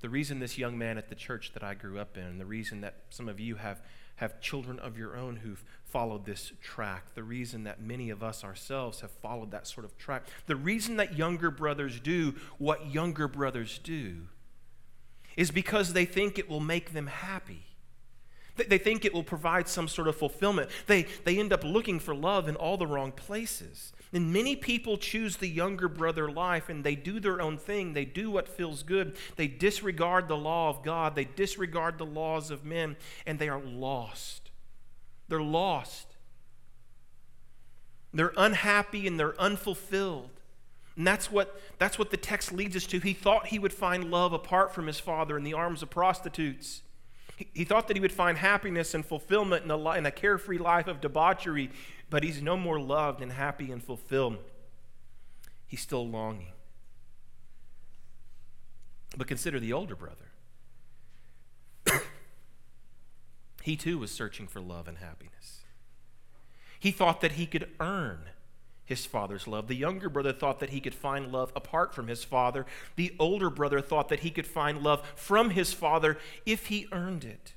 The 0.00 0.08
reason 0.08 0.38
this 0.38 0.56
young 0.58 0.78
man 0.78 0.96
at 0.96 1.08
the 1.08 1.14
church 1.14 1.52
that 1.54 1.64
I 1.64 1.74
grew 1.74 1.98
up 1.98 2.16
in, 2.16 2.38
the 2.38 2.46
reason 2.46 2.80
that 2.82 2.96
some 3.10 3.28
of 3.28 3.40
you 3.40 3.56
have, 3.56 3.82
have 4.16 4.40
children 4.40 4.78
of 4.78 4.96
your 4.96 5.16
own 5.16 5.36
who've 5.36 5.62
followed 5.84 6.24
this 6.24 6.52
track, 6.62 7.14
the 7.14 7.24
reason 7.24 7.64
that 7.64 7.80
many 7.80 8.10
of 8.10 8.22
us 8.22 8.44
ourselves 8.44 9.00
have 9.00 9.10
followed 9.10 9.50
that 9.50 9.66
sort 9.66 9.84
of 9.84 9.96
track, 9.98 10.24
the 10.46 10.56
reason 10.56 10.96
that 10.96 11.16
younger 11.16 11.50
brothers 11.50 11.98
do 11.98 12.34
what 12.58 12.92
younger 12.92 13.26
brothers 13.26 13.78
do 13.78 14.28
is 15.36 15.50
because 15.50 15.92
they 15.92 16.04
think 16.04 16.38
it 16.38 16.48
will 16.48 16.60
make 16.60 16.92
them 16.92 17.06
happy. 17.06 17.64
They 18.56 18.78
think 18.78 19.04
it 19.04 19.14
will 19.14 19.22
provide 19.22 19.68
some 19.68 19.86
sort 19.86 20.08
of 20.08 20.16
fulfillment. 20.16 20.68
They, 20.86 21.06
they 21.24 21.38
end 21.38 21.52
up 21.52 21.62
looking 21.62 22.00
for 22.00 22.14
love 22.14 22.48
in 22.48 22.56
all 22.56 22.76
the 22.76 22.88
wrong 22.88 23.12
places. 23.12 23.92
And 24.12 24.32
many 24.32 24.56
people 24.56 24.96
choose 24.96 25.36
the 25.36 25.48
younger 25.48 25.88
brother 25.88 26.30
life 26.30 26.68
and 26.68 26.82
they 26.82 26.94
do 26.94 27.20
their 27.20 27.42
own 27.42 27.58
thing. 27.58 27.92
They 27.92 28.06
do 28.06 28.30
what 28.30 28.48
feels 28.48 28.82
good. 28.82 29.16
They 29.36 29.48
disregard 29.48 30.28
the 30.28 30.36
law 30.36 30.70
of 30.70 30.82
God. 30.82 31.14
They 31.14 31.24
disregard 31.24 31.98
the 31.98 32.06
laws 32.06 32.50
of 32.50 32.64
men 32.64 32.96
and 33.26 33.38
they 33.38 33.48
are 33.48 33.60
lost. 33.60 34.50
They're 35.28 35.42
lost. 35.42 36.06
They're 38.14 38.32
unhappy 38.36 39.06
and 39.06 39.20
they're 39.20 39.38
unfulfilled. 39.38 40.30
And 40.96 41.06
that's 41.06 41.30
what, 41.30 41.60
that's 41.78 41.98
what 41.98 42.10
the 42.10 42.16
text 42.16 42.50
leads 42.50 42.74
us 42.74 42.86
to. 42.86 42.98
He 42.98 43.12
thought 43.12 43.48
he 43.48 43.58
would 43.58 43.72
find 43.72 44.10
love 44.10 44.32
apart 44.32 44.74
from 44.74 44.86
his 44.86 44.98
father 44.98 45.36
in 45.36 45.44
the 45.44 45.54
arms 45.54 45.82
of 45.82 45.90
prostitutes. 45.90 46.82
He, 47.52 47.64
thought 47.64 47.86
that 47.86 47.96
he 47.96 48.00
would 48.00 48.12
find 48.12 48.36
happiness 48.36 48.94
and 48.94 49.06
fulfillment 49.06 49.64
in 49.64 49.70
a, 49.70 49.90
in 49.92 50.06
a 50.06 50.10
carefree 50.10 50.58
life 50.58 50.88
of 50.88 51.00
debauchery, 51.00 51.70
but 52.10 52.24
he's 52.24 52.42
no 52.42 52.56
more 52.56 52.80
loved 52.80 53.22
and 53.22 53.30
happy 53.30 53.70
and 53.70 53.82
fulfilled. 53.82 54.38
He's 55.68 55.80
still 55.80 56.08
longing. 56.08 56.52
But 59.16 59.28
consider 59.28 59.60
the 59.60 59.72
older 59.72 59.94
brother. 59.94 60.32
he 63.62 63.76
too 63.76 63.98
was 63.98 64.10
searching 64.10 64.48
for 64.48 64.60
love 64.60 64.88
and 64.88 64.98
happiness. 64.98 65.60
He 66.80 66.90
thought 66.90 67.20
that 67.20 67.32
he 67.32 67.46
could 67.46 67.70
earn 67.78 68.30
his 68.88 69.04
father's 69.04 69.46
love. 69.46 69.68
The 69.68 69.76
younger 69.76 70.08
brother 70.08 70.32
thought 70.32 70.60
that 70.60 70.70
he 70.70 70.80
could 70.80 70.94
find 70.94 71.30
love 71.30 71.52
apart 71.54 71.94
from 71.94 72.08
his 72.08 72.24
father. 72.24 72.64
The 72.96 73.14
older 73.18 73.50
brother 73.50 73.82
thought 73.82 74.08
that 74.08 74.20
he 74.20 74.30
could 74.30 74.46
find 74.46 74.82
love 74.82 75.06
from 75.14 75.50
his 75.50 75.74
father 75.74 76.16
if 76.46 76.68
he 76.68 76.88
earned 76.90 77.22
it. 77.22 77.52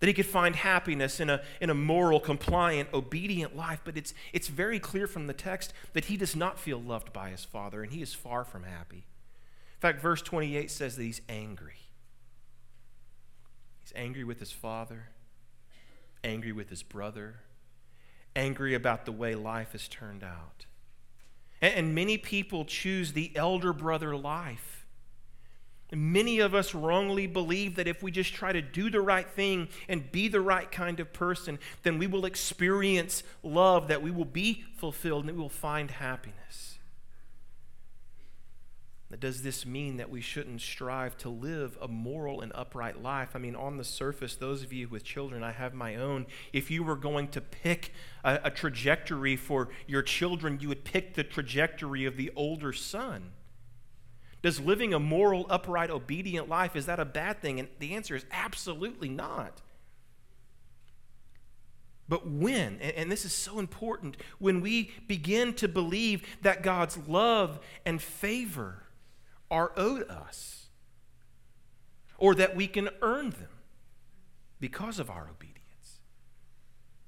That 0.00 0.08
he 0.08 0.12
could 0.12 0.26
find 0.26 0.54
happiness 0.54 1.18
in 1.18 1.30
a, 1.30 1.40
in 1.62 1.70
a 1.70 1.74
moral, 1.74 2.20
compliant, 2.20 2.90
obedient 2.92 3.56
life. 3.56 3.80
But 3.84 3.96
it's, 3.96 4.12
it's 4.34 4.48
very 4.48 4.78
clear 4.78 5.06
from 5.06 5.28
the 5.28 5.32
text 5.32 5.72
that 5.94 6.04
he 6.04 6.18
does 6.18 6.36
not 6.36 6.58
feel 6.58 6.78
loved 6.78 7.14
by 7.14 7.30
his 7.30 7.46
father, 7.46 7.82
and 7.82 7.90
he 7.90 8.02
is 8.02 8.12
far 8.12 8.44
from 8.44 8.64
happy. 8.64 9.06
In 9.76 9.80
fact, 9.80 10.02
verse 10.02 10.20
28 10.20 10.70
says 10.70 10.96
that 10.96 11.04
he's 11.04 11.22
angry. 11.26 11.78
He's 13.80 13.94
angry 13.96 14.24
with 14.24 14.40
his 14.40 14.52
father, 14.52 15.08
angry 16.22 16.52
with 16.52 16.68
his 16.68 16.82
brother 16.82 17.36
angry 18.34 18.74
about 18.74 19.04
the 19.04 19.12
way 19.12 19.34
life 19.34 19.72
has 19.72 19.88
turned 19.88 20.24
out. 20.24 20.66
And 21.60 21.94
many 21.94 22.18
people 22.18 22.64
choose 22.64 23.12
the 23.12 23.30
elder 23.36 23.72
brother 23.72 24.16
life. 24.16 24.86
Many 25.94 26.38
of 26.38 26.54
us 26.54 26.74
wrongly 26.74 27.26
believe 27.26 27.76
that 27.76 27.86
if 27.86 28.02
we 28.02 28.10
just 28.10 28.32
try 28.32 28.50
to 28.50 28.62
do 28.62 28.88
the 28.88 29.02
right 29.02 29.28
thing 29.28 29.68
and 29.88 30.10
be 30.10 30.26
the 30.28 30.40
right 30.40 30.70
kind 30.70 30.98
of 31.00 31.12
person, 31.12 31.58
then 31.82 31.98
we 31.98 32.06
will 32.06 32.24
experience 32.24 33.22
love, 33.42 33.88
that 33.88 34.02
we 34.02 34.10
will 34.10 34.24
be 34.24 34.64
fulfilled, 34.76 35.26
and 35.26 35.36
we 35.36 35.42
will 35.42 35.50
find 35.50 35.90
happiness. 35.90 36.71
Does 39.20 39.42
this 39.42 39.66
mean 39.66 39.98
that 39.98 40.10
we 40.10 40.20
shouldn't 40.20 40.60
strive 40.60 41.16
to 41.18 41.28
live 41.28 41.76
a 41.80 41.88
moral 41.88 42.40
and 42.40 42.50
upright 42.54 43.02
life? 43.02 43.30
I 43.34 43.38
mean, 43.38 43.54
on 43.54 43.76
the 43.76 43.84
surface, 43.84 44.36
those 44.36 44.62
of 44.62 44.72
you 44.72 44.88
with 44.88 45.04
children, 45.04 45.42
I 45.42 45.52
have 45.52 45.74
my 45.74 45.96
own. 45.96 46.26
If 46.52 46.70
you 46.70 46.82
were 46.82 46.96
going 46.96 47.28
to 47.28 47.40
pick 47.40 47.92
a, 48.24 48.40
a 48.44 48.50
trajectory 48.50 49.36
for 49.36 49.68
your 49.86 50.02
children, 50.02 50.58
you 50.60 50.68
would 50.68 50.84
pick 50.84 51.14
the 51.14 51.24
trajectory 51.24 52.06
of 52.06 52.16
the 52.16 52.32
older 52.34 52.72
son. 52.72 53.32
Does 54.40 54.58
living 54.58 54.94
a 54.94 54.98
moral, 54.98 55.46
upright, 55.50 55.90
obedient 55.90 56.48
life, 56.48 56.74
is 56.74 56.86
that 56.86 56.98
a 56.98 57.04
bad 57.04 57.40
thing? 57.40 57.60
And 57.60 57.68
the 57.78 57.94
answer 57.94 58.16
is 58.16 58.24
absolutely 58.32 59.08
not. 59.08 59.60
But 62.08 62.26
when, 62.26 62.80
and 62.80 63.10
this 63.10 63.24
is 63.24 63.32
so 63.32 63.58
important, 63.58 64.16
when 64.38 64.60
we 64.60 64.90
begin 65.06 65.54
to 65.54 65.68
believe 65.68 66.26
that 66.42 66.62
God's 66.62 66.98
love 67.06 67.60
and 67.86 68.02
favor 68.02 68.82
are 69.52 69.70
owed 69.76 70.08
us, 70.08 70.68
or 72.16 72.34
that 72.34 72.56
we 72.56 72.66
can 72.66 72.88
earn 73.02 73.30
them 73.30 73.50
because 74.58 74.98
of 74.98 75.10
our 75.10 75.28
obedience, 75.28 76.00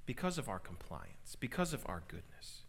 because 0.04 0.36
of 0.36 0.46
our 0.46 0.58
compliance, 0.58 1.36
because 1.40 1.72
of 1.72 1.82
our 1.86 2.02
goodness. 2.06 2.60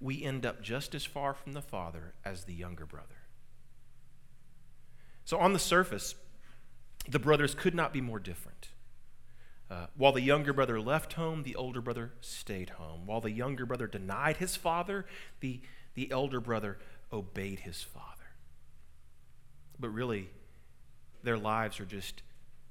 We 0.00 0.22
end 0.22 0.46
up 0.46 0.62
just 0.62 0.94
as 0.94 1.04
far 1.04 1.34
from 1.34 1.52
the 1.52 1.60
Father 1.60 2.14
as 2.24 2.44
the 2.44 2.54
younger 2.54 2.86
brother. 2.86 3.26
So, 5.24 5.38
on 5.38 5.52
the 5.52 5.58
surface, 5.58 6.14
the 7.08 7.18
brothers 7.18 7.54
could 7.54 7.74
not 7.74 7.92
be 7.92 8.00
more 8.00 8.20
different. 8.20 8.68
Uh, 9.68 9.86
while 9.96 10.12
the 10.12 10.20
younger 10.20 10.52
brother 10.52 10.80
left 10.80 11.14
home, 11.14 11.42
the 11.42 11.56
older 11.56 11.80
brother 11.80 12.12
stayed 12.20 12.70
home. 12.70 13.06
While 13.06 13.22
the 13.22 13.30
younger 13.30 13.66
brother 13.66 13.86
denied 13.88 14.36
his 14.36 14.54
father, 14.54 15.06
the, 15.40 15.62
the 15.94 16.12
elder 16.12 16.40
brother 16.40 16.78
obeyed 17.12 17.60
his 17.60 17.82
father 17.82 18.11
but 19.82 19.90
really, 19.90 20.30
their 21.22 21.36
lives 21.36 21.78
are 21.78 21.84
just 21.84 22.22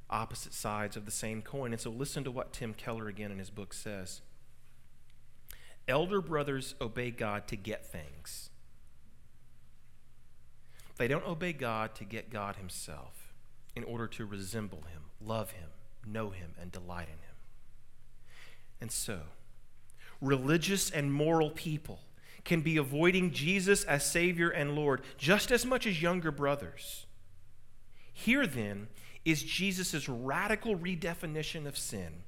opposite 0.09 0.53
sides 0.53 0.97
of 0.97 1.05
the 1.05 1.11
same 1.11 1.43
coin. 1.43 1.71
And 1.71 1.79
so, 1.79 1.91
listen 1.91 2.23
to 2.23 2.31
what 2.31 2.53
Tim 2.53 2.73
Keller 2.73 3.07
again 3.07 3.31
in 3.31 3.37
his 3.37 3.51
book 3.51 3.73
says 3.73 4.21
Elder 5.87 6.21
brothers 6.21 6.73
obey 6.81 7.11
God 7.11 7.47
to 7.49 7.55
get 7.55 7.85
things, 7.85 8.49
they 10.97 11.07
don't 11.07 11.27
obey 11.27 11.53
God 11.53 11.95
to 11.95 12.03
get 12.03 12.29
God 12.29 12.55
Himself 12.55 13.33
in 13.75 13.83
order 13.83 14.07
to 14.07 14.25
resemble 14.25 14.83
Him, 14.91 15.03
love 15.19 15.51
Him, 15.51 15.69
know 16.05 16.29
Him, 16.29 16.51
and 16.59 16.71
delight 16.71 17.07
in 17.07 17.19
Him. 17.19 17.35
And 18.79 18.91
so, 18.91 19.21
religious 20.19 20.89
and 20.89 21.13
moral 21.13 21.49
people 21.49 21.99
can 22.43 22.61
be 22.61 22.77
avoiding 22.77 23.31
Jesus 23.31 23.83
as 23.83 24.05
Savior 24.05 24.49
and 24.49 24.75
Lord 24.75 25.01
just 25.17 25.51
as 25.51 25.65
much 25.65 25.85
as 25.85 26.01
younger 26.01 26.31
brothers. 26.31 27.05
Here, 28.13 28.45
then, 28.45 28.87
is 29.25 29.43
Jesus' 29.43 30.09
radical 30.09 30.75
redefinition 30.75 31.65
of 31.65 31.77
sin. 31.77 32.23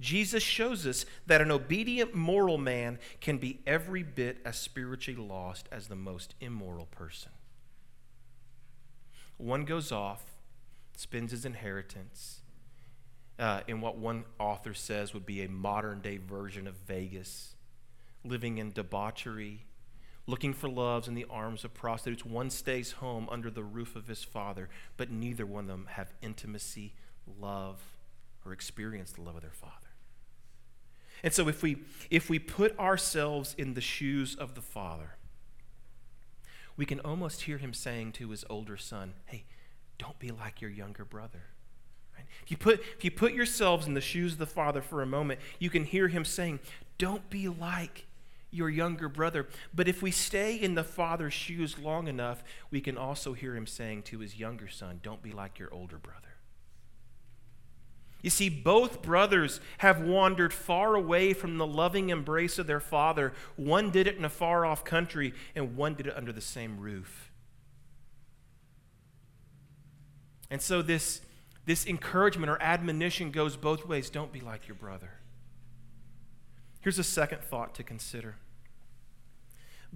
Jesus 0.00 0.42
shows 0.42 0.86
us 0.86 1.04
that 1.26 1.40
an 1.40 1.50
obedient 1.50 2.14
moral 2.14 2.58
man 2.58 2.98
can 3.20 3.38
be 3.38 3.60
every 3.66 4.02
bit 4.02 4.38
as 4.44 4.58
spiritually 4.58 5.20
lost 5.20 5.68
as 5.72 5.88
the 5.88 5.96
most 5.96 6.34
immoral 6.40 6.86
person. 6.86 7.32
One 9.36 9.64
goes 9.64 9.92
off, 9.92 10.22
spends 10.96 11.32
his 11.32 11.44
inheritance 11.44 12.40
uh, 13.38 13.60
in 13.66 13.80
what 13.80 13.96
one 13.96 14.24
author 14.38 14.74
says 14.74 15.14
would 15.14 15.26
be 15.26 15.42
a 15.42 15.48
modern 15.48 16.00
day 16.00 16.18
version 16.18 16.66
of 16.66 16.74
Vegas 16.86 17.54
living 18.24 18.58
in 18.58 18.72
debauchery, 18.72 19.66
looking 20.26 20.52
for 20.52 20.68
loves 20.68 21.08
in 21.08 21.14
the 21.14 21.26
arms 21.30 21.64
of 21.64 21.74
prostitutes. 21.74 22.24
One 22.24 22.50
stays 22.50 22.92
home 22.92 23.28
under 23.30 23.50
the 23.50 23.62
roof 23.62 23.96
of 23.96 24.06
his 24.06 24.22
father, 24.22 24.68
but 24.96 25.10
neither 25.10 25.46
one 25.46 25.64
of 25.64 25.68
them 25.68 25.88
have 25.92 26.12
intimacy, 26.20 26.94
love, 27.40 27.80
or 28.44 28.52
experience 28.52 29.12
the 29.12 29.22
love 29.22 29.36
of 29.36 29.42
their 29.42 29.50
father. 29.50 29.74
And 31.22 31.32
so 31.32 31.48
if 31.48 31.62
we 31.62 31.78
if 32.10 32.30
we 32.30 32.38
put 32.38 32.78
ourselves 32.78 33.54
in 33.58 33.74
the 33.74 33.80
shoes 33.80 34.36
of 34.36 34.54
the 34.54 34.62
father, 34.62 35.16
we 36.76 36.86
can 36.86 37.00
almost 37.00 37.42
hear 37.42 37.58
him 37.58 37.74
saying 37.74 38.12
to 38.12 38.30
his 38.30 38.44
older 38.48 38.76
son, 38.76 39.14
"Hey, 39.26 39.44
don't 39.98 40.18
be 40.18 40.30
like 40.30 40.60
your 40.60 40.70
younger 40.70 41.04
brother." 41.04 41.46
If 42.42 42.50
you 42.50 42.56
put 42.56 42.80
if 42.96 43.04
you 43.04 43.10
put 43.10 43.32
yourselves 43.32 43.86
in 43.86 43.94
the 43.94 44.00
shoes 44.00 44.34
of 44.34 44.38
the 44.38 44.46
father 44.46 44.82
for 44.82 45.02
a 45.02 45.06
moment, 45.06 45.40
you 45.58 45.70
can 45.70 45.84
hear 45.84 46.08
him 46.08 46.24
saying, 46.24 46.60
"Don't 46.98 47.28
be 47.30 47.48
like 47.48 48.06
your 48.50 48.68
younger 48.68 49.08
brother. 49.08 49.46
But 49.74 49.88
if 49.88 50.02
we 50.02 50.10
stay 50.10 50.54
in 50.54 50.74
the 50.74 50.84
father's 50.84 51.34
shoes 51.34 51.78
long 51.78 52.08
enough, 52.08 52.42
we 52.70 52.80
can 52.80 52.96
also 52.96 53.32
hear 53.32 53.54
him 53.54 53.66
saying 53.66 54.02
to 54.04 54.18
his 54.18 54.38
younger 54.38 54.68
son, 54.68 55.00
Don't 55.02 55.22
be 55.22 55.32
like 55.32 55.58
your 55.58 55.72
older 55.72 55.98
brother. 55.98 56.28
You 58.20 58.30
see, 58.30 58.48
both 58.48 59.00
brothers 59.00 59.60
have 59.78 60.00
wandered 60.00 60.52
far 60.52 60.96
away 60.96 61.32
from 61.34 61.56
the 61.56 61.66
loving 61.66 62.10
embrace 62.10 62.58
of 62.58 62.66
their 62.66 62.80
father. 62.80 63.32
One 63.56 63.90
did 63.90 64.08
it 64.08 64.16
in 64.16 64.24
a 64.24 64.30
far 64.30 64.66
off 64.66 64.84
country, 64.84 65.34
and 65.54 65.76
one 65.76 65.94
did 65.94 66.08
it 66.08 66.16
under 66.16 66.32
the 66.32 66.40
same 66.40 66.80
roof. 66.80 67.30
And 70.50 70.60
so, 70.60 70.82
this, 70.82 71.20
this 71.64 71.86
encouragement 71.86 72.50
or 72.50 72.60
admonition 72.60 73.30
goes 73.30 73.56
both 73.56 73.86
ways. 73.86 74.10
Don't 74.10 74.32
be 74.32 74.40
like 74.40 74.66
your 74.66 74.74
brother. 74.74 75.10
Here's 76.80 76.98
a 76.98 77.04
second 77.04 77.42
thought 77.42 77.74
to 77.76 77.82
consider 77.82 78.36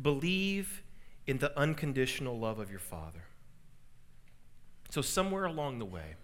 believe 0.00 0.82
in 1.26 1.38
the 1.38 1.56
unconditional 1.58 2.38
love 2.38 2.58
of 2.58 2.70
your 2.70 2.80
Father. 2.80 3.24
So, 4.90 5.02
somewhere 5.02 5.44
along 5.44 5.78
the 5.78 5.84
way, 5.84 6.16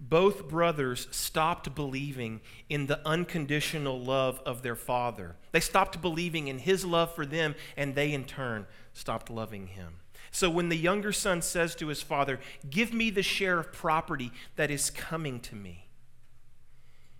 both 0.00 0.48
brothers 0.48 1.06
stopped 1.10 1.74
believing 1.74 2.40
in 2.68 2.86
the 2.86 3.00
unconditional 3.06 4.00
love 4.00 4.40
of 4.44 4.62
their 4.62 4.74
father. 4.74 5.36
They 5.52 5.60
stopped 5.60 6.02
believing 6.02 6.48
in 6.48 6.58
his 6.58 6.84
love 6.84 7.14
for 7.14 7.24
them, 7.24 7.54
and 7.76 7.94
they 7.94 8.12
in 8.12 8.24
turn 8.24 8.66
stopped 8.92 9.30
loving 9.30 9.68
him. 9.68 10.00
So 10.30 10.50
when 10.50 10.68
the 10.68 10.76
younger 10.76 11.12
son 11.12 11.42
says 11.42 11.76
to 11.76 11.86
his 11.86 12.02
father, 12.02 12.40
Give 12.68 12.92
me 12.92 13.10
the 13.10 13.22
share 13.22 13.60
of 13.60 13.72
property 13.72 14.32
that 14.56 14.70
is 14.70 14.90
coming 14.90 15.38
to 15.40 15.54
me, 15.54 15.86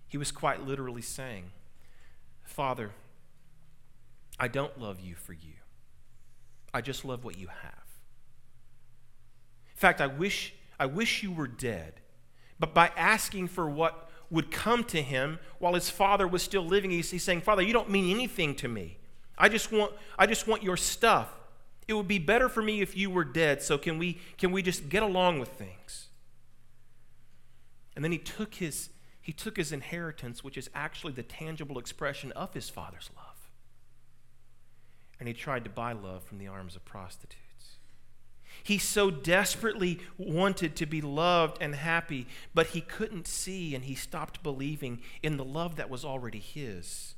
he 0.07 0.17
was 0.17 0.31
quite 0.31 0.65
literally 0.65 1.01
saying, 1.01 1.51
Father, 2.45 2.91
I 4.39 4.47
don't 4.47 4.79
love 4.79 4.99
you 4.99 5.15
for 5.15 5.33
you. 5.33 5.53
I 6.73 6.81
just 6.81 7.05
love 7.05 7.23
what 7.23 7.37
you 7.37 7.47
have. 7.47 7.85
In 9.69 9.77
fact, 9.77 10.01
I 10.01 10.07
wish, 10.07 10.53
I 10.79 10.85
wish 10.85 11.23
you 11.23 11.31
were 11.31 11.47
dead. 11.47 12.01
But 12.59 12.73
by 12.73 12.91
asking 12.95 13.49
for 13.49 13.69
what 13.69 14.09
would 14.29 14.51
come 14.51 14.83
to 14.85 15.01
him 15.01 15.39
while 15.59 15.73
his 15.73 15.89
father 15.89 16.27
was 16.27 16.41
still 16.41 16.65
living, 16.65 16.91
he's, 16.91 17.11
he's 17.11 17.23
saying, 17.23 17.41
Father, 17.41 17.61
you 17.61 17.73
don't 17.73 17.89
mean 17.89 18.09
anything 18.13 18.55
to 18.55 18.67
me. 18.67 18.97
I 19.37 19.49
just 19.49 19.71
want, 19.71 19.91
I 20.17 20.25
just 20.25 20.47
want 20.47 20.63
your 20.63 20.77
stuff. 20.77 21.29
It 21.87 21.93
would 21.93 22.07
be 22.07 22.19
better 22.19 22.49
for 22.49 22.61
me 22.61 22.81
if 22.81 22.95
you 22.95 23.09
were 23.09 23.25
dead. 23.25 23.61
So 23.61 23.77
can 23.77 23.97
we, 23.97 24.19
can 24.37 24.51
we 24.51 24.61
just 24.61 24.89
get 24.89 25.03
along 25.03 25.39
with 25.39 25.49
things? 25.49 26.07
And 27.95 28.03
then 28.03 28.11
he 28.11 28.17
took 28.17 28.55
his, 28.55 28.89
he 29.25 29.33
took 29.33 29.57
his 29.57 29.71
inheritance, 29.71 30.43
which 30.43 30.57
is 30.57 30.69
actually 30.75 31.13
the 31.13 31.23
tangible 31.23 31.79
expression 31.79 32.31
of 32.33 32.53
his 32.53 32.69
father's 32.69 33.09
love. 33.17 33.49
And 35.19 35.27
he 35.27 35.33
tried 35.33 35.63
to 35.63 35.69
buy 35.69 35.93
love 35.93 36.23
from 36.23 36.37
the 36.37 36.47
arms 36.47 36.75
of 36.75 36.85
prostitutes. 36.85 37.41
He 38.63 38.77
so 38.77 39.09
desperately 39.09 39.99
wanted 40.17 40.75
to 40.75 40.85
be 40.85 41.01
loved 41.01 41.57
and 41.59 41.75
happy, 41.75 42.27
but 42.53 42.67
he 42.67 42.81
couldn't 42.81 43.27
see 43.27 43.75
and 43.75 43.83
he 43.83 43.95
stopped 43.95 44.43
believing 44.43 45.01
in 45.23 45.37
the 45.37 45.43
love 45.43 45.75
that 45.75 45.89
was 45.89 46.05
already 46.05 46.39
his. 46.39 47.15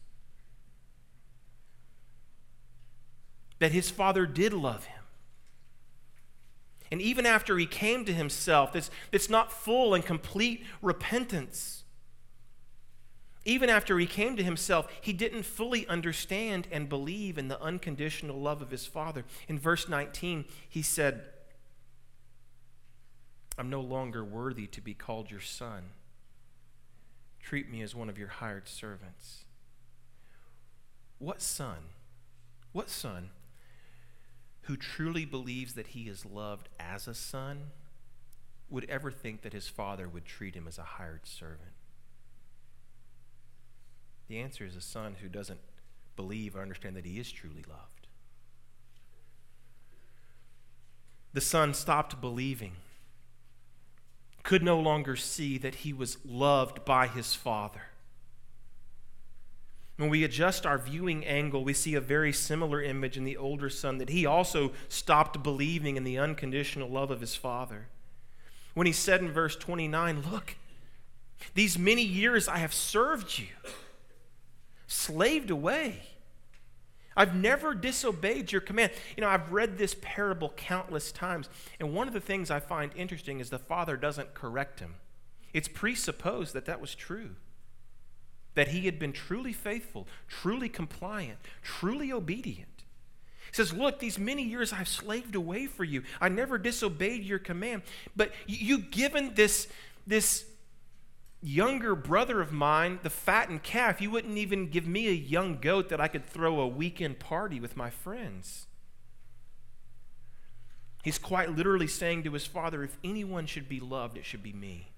that 3.60 3.72
his 3.72 3.90
father 3.90 4.26
did 4.26 4.54
love 4.54 4.86
him. 4.86 5.04
And 6.92 7.02
even 7.02 7.26
after 7.26 7.58
he 7.58 7.66
came 7.66 8.06
to 8.06 8.14
himself, 8.14 8.76
it's, 8.76 8.90
it's 9.12 9.30
not 9.30 9.52
full 9.52 9.94
and 9.94 10.06
complete 10.06 10.64
repentance. 10.82 11.84
Even 13.48 13.70
after 13.70 13.98
he 13.98 14.06
came 14.06 14.36
to 14.36 14.44
himself, 14.44 14.90
he 15.00 15.14
didn't 15.14 15.44
fully 15.44 15.88
understand 15.88 16.68
and 16.70 16.90
believe 16.90 17.38
in 17.38 17.48
the 17.48 17.60
unconditional 17.62 18.38
love 18.38 18.62
of 18.62 18.72
his 18.72 18.86
father. 18.86 19.24
In 19.48 19.58
verse 19.58 19.88
19, 19.88 20.44
he 20.68 20.82
said, 20.82 21.24
I'm 23.58 23.70
no 23.70 23.80
longer 23.80 24.22
worthy 24.22 24.68
to 24.68 24.82
be 24.82 24.94
called 24.94 25.32
your 25.32 25.40
son. 25.40 25.92
Treat 27.40 27.72
me 27.72 27.82
as 27.82 27.96
one 27.96 28.10
of 28.10 28.18
your 28.18 28.28
hired 28.28 28.68
servants. 28.68 29.46
What 31.18 31.42
son? 31.42 31.78
What 32.74 32.90
son 32.90 33.30
who 34.64 34.76
truly 34.76 35.24
believes 35.24 35.76
that 35.76 35.88
he 35.88 36.10
is 36.10 36.26
loved 36.26 36.68
as 36.82 37.08
a 37.08 37.14
son 37.14 37.68
would 38.70 38.90
ever 38.90 39.10
think 39.10 39.44
that 39.44 39.54
his 39.54 39.70
father 39.70 40.10
would 40.10 40.26
treat 40.26 40.54
him 40.54 40.68
as 40.68 40.78
a 40.78 40.84
hired 40.84 41.26
servant? 41.26 41.77
The 44.28 44.40
answer 44.40 44.66
is 44.66 44.76
a 44.76 44.82
son 44.82 45.16
who 45.22 45.30
doesn't 45.30 45.60
believe 46.16 46.56
or 46.56 46.62
understand 46.62 46.96
that 46.96 47.06
he 47.06 47.20
is 47.20 47.32
truly 47.32 47.64
loved. 47.68 48.08
The 51.34 51.42
son 51.42 51.74
stopped 51.74 52.20
believing, 52.20 52.74
could 54.44 54.64
no 54.64 54.80
longer 54.80 55.16
see 55.16 55.58
that 55.60 55.76
he 55.76 55.94
was 55.94 56.18
loved 56.26 56.84
by 56.84 57.08
his 57.08 57.34
father. 57.34 57.82
When 59.98 60.10
we 60.10 60.24
adjust 60.24 60.66
our 60.66 60.78
viewing 60.78 61.26
angle, 61.26 61.64
we 61.64 61.74
see 61.74 61.96
a 61.96 62.02
very 62.02 62.32
similar 62.32 62.82
image 62.82 63.18
in 63.18 63.24
the 63.24 63.38
older 63.38 63.70
son 63.70 63.98
that 63.98 64.10
he 64.10 64.26
also 64.26 64.72
stopped 64.90 65.42
believing 65.42 65.98
in 65.98 66.04
the 66.04 66.20
unconditional 66.20 66.90
love 66.90 67.10
of 67.12 67.20
his 67.20 67.36
father. 67.36 67.88
When 68.76 68.86
he 68.86 68.94
said 68.94 69.22
in 69.22 69.32
verse 69.32 69.56
29, 69.56 70.24
Look, 70.32 70.56
these 71.56 71.80
many 71.80 72.04
years 72.04 72.48
I 72.48 72.58
have 72.58 72.74
served 72.74 73.40
you, 73.40 73.48
slaved 74.88 75.50
away. 75.50 76.02
I've 77.16 77.36
never 77.36 77.74
disobeyed 77.74 78.52
your 78.52 78.62
command. 78.62 78.92
You 79.16 79.22
know, 79.22 79.30
I've 79.30 79.52
read 79.52 79.78
this 79.78 79.96
parable 80.02 80.54
countless 80.56 81.12
times, 81.12 81.50
and 81.80 81.94
one 81.94 82.08
of 82.08 82.14
the 82.14 82.20
things 82.20 82.52
I 82.52 82.60
find 82.60 82.92
interesting 82.96 83.40
is 83.40 83.50
the 83.50 83.60
father 83.60 83.98
doesn't 83.98 84.34
correct 84.34 84.80
him. 84.80 84.96
It's 85.54 85.68
presupposed 85.68 86.54
that 86.54 86.66
that 86.66 86.80
was 86.80 86.94
true 86.94 87.32
that 88.58 88.70
he 88.70 88.86
had 88.88 88.98
been 88.98 89.14
truly 89.14 89.54
faithful, 89.54 90.08
truly 90.28 90.68
compliant, 90.68 91.38
truly 91.62 92.12
obedient. 92.12 92.84
He 93.52 93.54
says, 93.54 93.72
Look, 93.72 94.00
these 94.00 94.18
many 94.18 94.42
years 94.42 94.74
I've 94.74 94.88
slaved 94.88 95.36
away 95.36 95.68
for 95.68 95.84
you. 95.84 96.02
I 96.20 96.30
never 96.30 96.58
disobeyed 96.58 97.24
your 97.24 97.38
command. 97.38 97.84
But 98.16 98.32
you've 98.48 98.90
given 98.90 99.36
this, 99.36 99.68
this 100.08 100.44
younger 101.48 101.96
brother 101.96 102.42
of 102.42 102.52
mine 102.52 103.00
the 103.04 103.10
fattened 103.10 103.64
calf. 103.64 104.02
You 104.02 104.12
wouldn't 104.12 104.38
even 104.38 104.70
give 104.70 104.86
me 104.86 105.08
a 105.08 105.12
young 105.12 105.58
goat 105.60 105.90
that 105.90 106.02
I 106.02 106.08
could 106.08 106.26
throw 106.26 106.60
a 106.60 106.68
weekend 106.68 107.20
party 107.20 107.60
with 107.60 107.78
my 107.78 107.90
friends. 107.90 108.68
He's 111.04 111.18
quite 111.18 111.56
literally 111.56 111.88
saying 111.88 112.24
to 112.24 112.34
his 112.34 112.46
father, 112.46 112.84
If 112.84 112.98
anyone 113.04 113.46
should 113.46 113.70
be 113.70 113.80
loved, 113.80 114.18
it 114.18 114.26
should 114.26 114.44
be 114.44 114.52
me. 114.52 114.92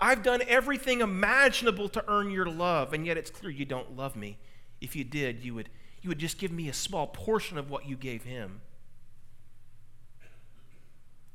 I've 0.00 0.22
done 0.22 0.42
everything 0.46 1.00
imaginable 1.00 1.88
to 1.90 2.04
earn 2.08 2.30
your 2.30 2.46
love, 2.46 2.92
and 2.92 3.06
yet 3.06 3.16
it's 3.16 3.30
clear 3.30 3.50
you 3.50 3.64
don't 3.64 3.96
love 3.96 4.16
me. 4.16 4.38
If 4.80 4.94
you 4.94 5.04
did, 5.04 5.44
you 5.44 5.54
would, 5.54 5.68
you 6.02 6.08
would 6.08 6.18
just 6.18 6.38
give 6.38 6.52
me 6.52 6.68
a 6.68 6.74
small 6.74 7.06
portion 7.06 7.58
of 7.58 7.70
what 7.70 7.88
you 7.88 7.96
gave 7.96 8.24
him. 8.24 8.60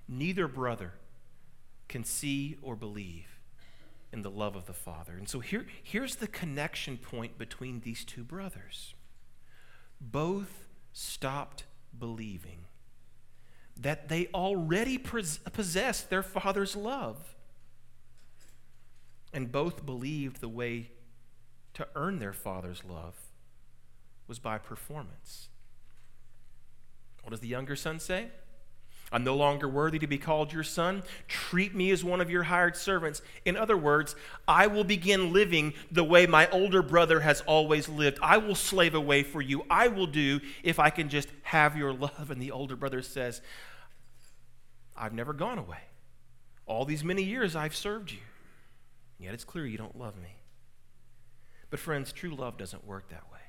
Neither 0.08 0.48
brother 0.48 0.94
can 1.88 2.04
see 2.04 2.58
or 2.62 2.76
believe 2.76 3.33
in 4.14 4.22
the 4.22 4.30
love 4.30 4.56
of 4.56 4.68
the 4.68 4.74
Father. 4.74 5.14
And 5.18 5.28
so 5.28 5.40
here, 5.40 5.66
here's 5.82 6.16
the 6.16 6.28
connection 6.28 6.98
point 6.98 7.38
between 7.38 7.82
these 7.82 8.06
two 8.06 8.24
brothers. 8.24 8.94
Both 10.00 10.68
stopped 10.94 11.66
believing 11.98 12.66
that 13.76 14.08
they 14.08 14.28
already 14.34 15.00
possessed 15.00 16.10
their 16.10 16.24
Father's 16.24 16.76
love. 16.76 17.36
And 19.34 19.52
both 19.52 19.84
believed 19.84 20.42
the 20.42 20.48
way 20.50 20.92
to 21.74 21.88
earn 21.96 22.20
their 22.20 22.34
father's 22.34 22.84
love 22.84 23.16
was 24.28 24.38
by 24.38 24.60
performance. 24.60 25.50
What 27.24 27.32
does 27.32 27.40
the 27.40 27.48
younger 27.48 27.76
son 27.76 28.00
say? 28.00 28.28
I'm 29.14 29.24
no 29.24 29.36
longer 29.36 29.70
worthy 29.70 30.00
to 30.00 30.08
be 30.08 30.18
called 30.18 30.52
your 30.52 30.64
son. 30.64 31.04
Treat 31.28 31.76
me 31.76 31.92
as 31.92 32.04
one 32.04 32.20
of 32.20 32.32
your 32.32 32.42
hired 32.42 32.76
servants. 32.76 33.22
In 33.46 33.56
other 33.56 33.78
words, 33.78 34.16
I 34.48 34.66
will 34.66 34.84
begin 34.84 35.32
living 35.32 35.76
the 35.92 36.04
way 36.04 36.26
my 36.26 36.50
older 36.50 36.82
brother 36.82 37.20
has 37.20 37.42
always 37.42 37.88
lived. 37.88 38.18
I 38.24 38.38
will 38.38 38.56
slave 38.56 38.96
away 38.96 39.22
for 39.22 39.40
you. 39.40 39.66
I 39.70 39.88
will 39.88 40.08
do 40.08 40.42
if 40.64 40.80
I 40.80 40.90
can 40.90 41.10
just 41.10 41.30
have 41.44 41.78
your 41.78 41.94
love. 41.94 42.32
And 42.32 42.42
the 42.42 42.50
older 42.50 42.76
brother 42.76 43.04
says, 43.04 43.44
I've 44.98 45.14
never 45.14 45.32
gone 45.32 45.60
away. 45.60 45.82
All 46.66 46.84
these 46.84 47.04
many 47.04 47.22
years 47.22 47.56
I've 47.56 47.76
served 47.76 48.12
you. 48.12 48.18
Yet 49.20 49.36
it's 49.36 49.44
clear 49.44 49.68
you 49.68 49.78
don't 49.78 49.98
love 49.98 50.16
me. 50.18 50.40
But, 51.70 51.80
friends, 51.80 52.12
true 52.12 52.34
love 52.36 52.58
doesn't 52.58 52.86
work 52.86 53.10
that 53.10 53.32
way. 53.32 53.40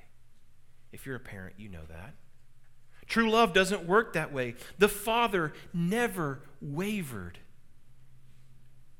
If 0.91 1.07
you're 1.07 1.15
a 1.15 1.19
parent, 1.19 1.55
you 1.57 1.69
know 1.69 1.85
that. 1.89 2.13
True 3.07 3.29
love 3.29 3.53
doesn't 3.53 3.87
work 3.87 4.13
that 4.13 4.33
way. 4.33 4.55
The 4.77 4.89
Father 4.89 5.53
never 5.73 6.41
wavered 6.61 7.39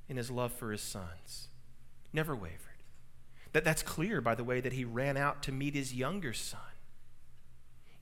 in 0.07 0.17
his 0.17 0.29
love 0.29 0.53
for 0.53 0.71
his 0.71 0.81
sons, 0.81 1.47
never 2.13 2.35
wavered. 2.35 2.59
That, 3.53 3.63
that's 3.63 3.81
clear 3.83 4.21
by 4.21 4.35
the 4.35 4.43
way 4.43 4.61
that 4.61 4.73
he 4.73 4.85
ran 4.85 5.17
out 5.17 5.41
to 5.43 5.51
meet 5.51 5.75
his 5.75 5.93
younger 5.93 6.33
son. 6.33 6.59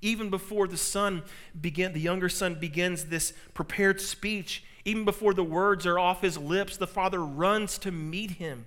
Even 0.02 0.30
before 0.30 0.68
the 0.68 0.78
son 0.78 1.24
began, 1.60 1.94
the 1.94 2.00
younger 2.00 2.28
son 2.28 2.56
begins 2.56 3.06
this 3.06 3.32
prepared 3.54 4.02
speech, 4.02 4.64
even 4.84 5.06
before 5.06 5.34
the 5.34 5.44
words 5.44 5.86
are 5.86 5.98
off 5.98 6.22
his 6.22 6.38
lips, 6.38 6.76
the 6.76 6.88
father 6.88 7.24
runs 7.24 7.78
to 7.78 7.92
meet 7.92 8.32
him. 8.32 8.66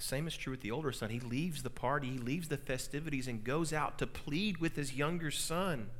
Same 0.00 0.26
is 0.26 0.36
true 0.36 0.52
with 0.52 0.62
the 0.62 0.70
older 0.70 0.92
son. 0.92 1.10
He 1.10 1.20
leaves 1.20 1.62
the 1.62 1.70
party, 1.70 2.10
he 2.10 2.18
leaves 2.18 2.48
the 2.48 2.56
festivities, 2.56 3.28
and 3.28 3.44
goes 3.44 3.72
out 3.72 3.98
to 3.98 4.06
plead 4.06 4.58
with 4.58 4.76
his 4.76 4.94
younger 4.94 5.30
son. 5.30 5.90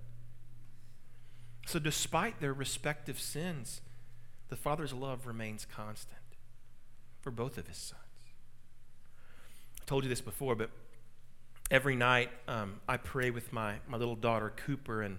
So, 1.66 1.78
despite 1.78 2.40
their 2.40 2.54
respective 2.54 3.20
sins, 3.20 3.82
the 4.48 4.56
father's 4.56 4.92
love 4.92 5.26
remains 5.26 5.66
constant 5.66 6.18
for 7.20 7.30
both 7.30 7.58
of 7.58 7.68
his 7.68 7.76
sons. 7.76 8.00
I 9.80 9.84
told 9.84 10.04
you 10.04 10.08
this 10.08 10.22
before, 10.22 10.54
but 10.54 10.70
every 11.70 11.94
night 11.94 12.30
um, 12.48 12.80
I 12.88 12.96
pray 12.96 13.30
with 13.30 13.52
my, 13.52 13.76
my 13.86 13.98
little 13.98 14.16
daughter, 14.16 14.52
Cooper, 14.56 15.02
and 15.02 15.18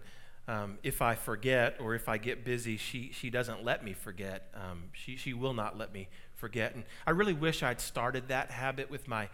um, 0.52 0.80
if 0.84 1.02
I 1.02 1.16
forget 1.16 1.78
or 1.80 1.96
if 1.96 2.10
I 2.10 2.18
get 2.18 2.44
busy, 2.44 2.76
she, 2.76 3.12
she 3.14 3.30
doesn't 3.30 3.64
let 3.64 3.86
me 3.86 3.94
forget. 3.94 4.54
Um, 4.54 4.90
she, 4.92 5.16
she 5.16 5.34
will 5.34 5.54
not 5.54 5.78
let 5.78 5.94
me 5.94 6.10
forget. 6.36 6.76
And 6.76 6.84
I 7.08 7.12
really 7.12 7.32
wish 7.32 7.64
I'd 7.64 7.80
started 7.80 8.28
that 8.28 8.52
habit 8.52 8.92
with 8.92 9.08
my 9.08 9.30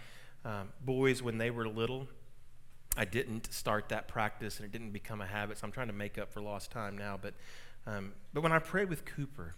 um, 0.45 0.69
boys 0.85 1.23
when 1.23 1.39
they 1.39 1.49
were 1.49 1.67
little. 1.67 2.07
I 2.95 3.05
didn't 3.05 3.51
start 3.51 3.89
that 3.89 4.07
practice 4.07 4.57
and 4.57 4.65
it 4.65 4.71
didn't 4.71 4.91
become 4.91 5.19
a 5.19 5.25
habit, 5.25 5.57
so 5.57 5.65
I'm 5.65 5.71
trying 5.71 5.87
to 5.87 5.93
make 5.93 6.19
up 6.19 6.31
for 6.31 6.39
lost 6.39 6.69
time 6.69 6.95
now. 6.95 7.17
But, 7.19 7.33
um, 7.87 8.13
but 8.31 8.41
when 8.41 8.51
I 8.51 8.59
pray 8.59 8.85
with 8.85 9.03
Cooper, 9.03 9.55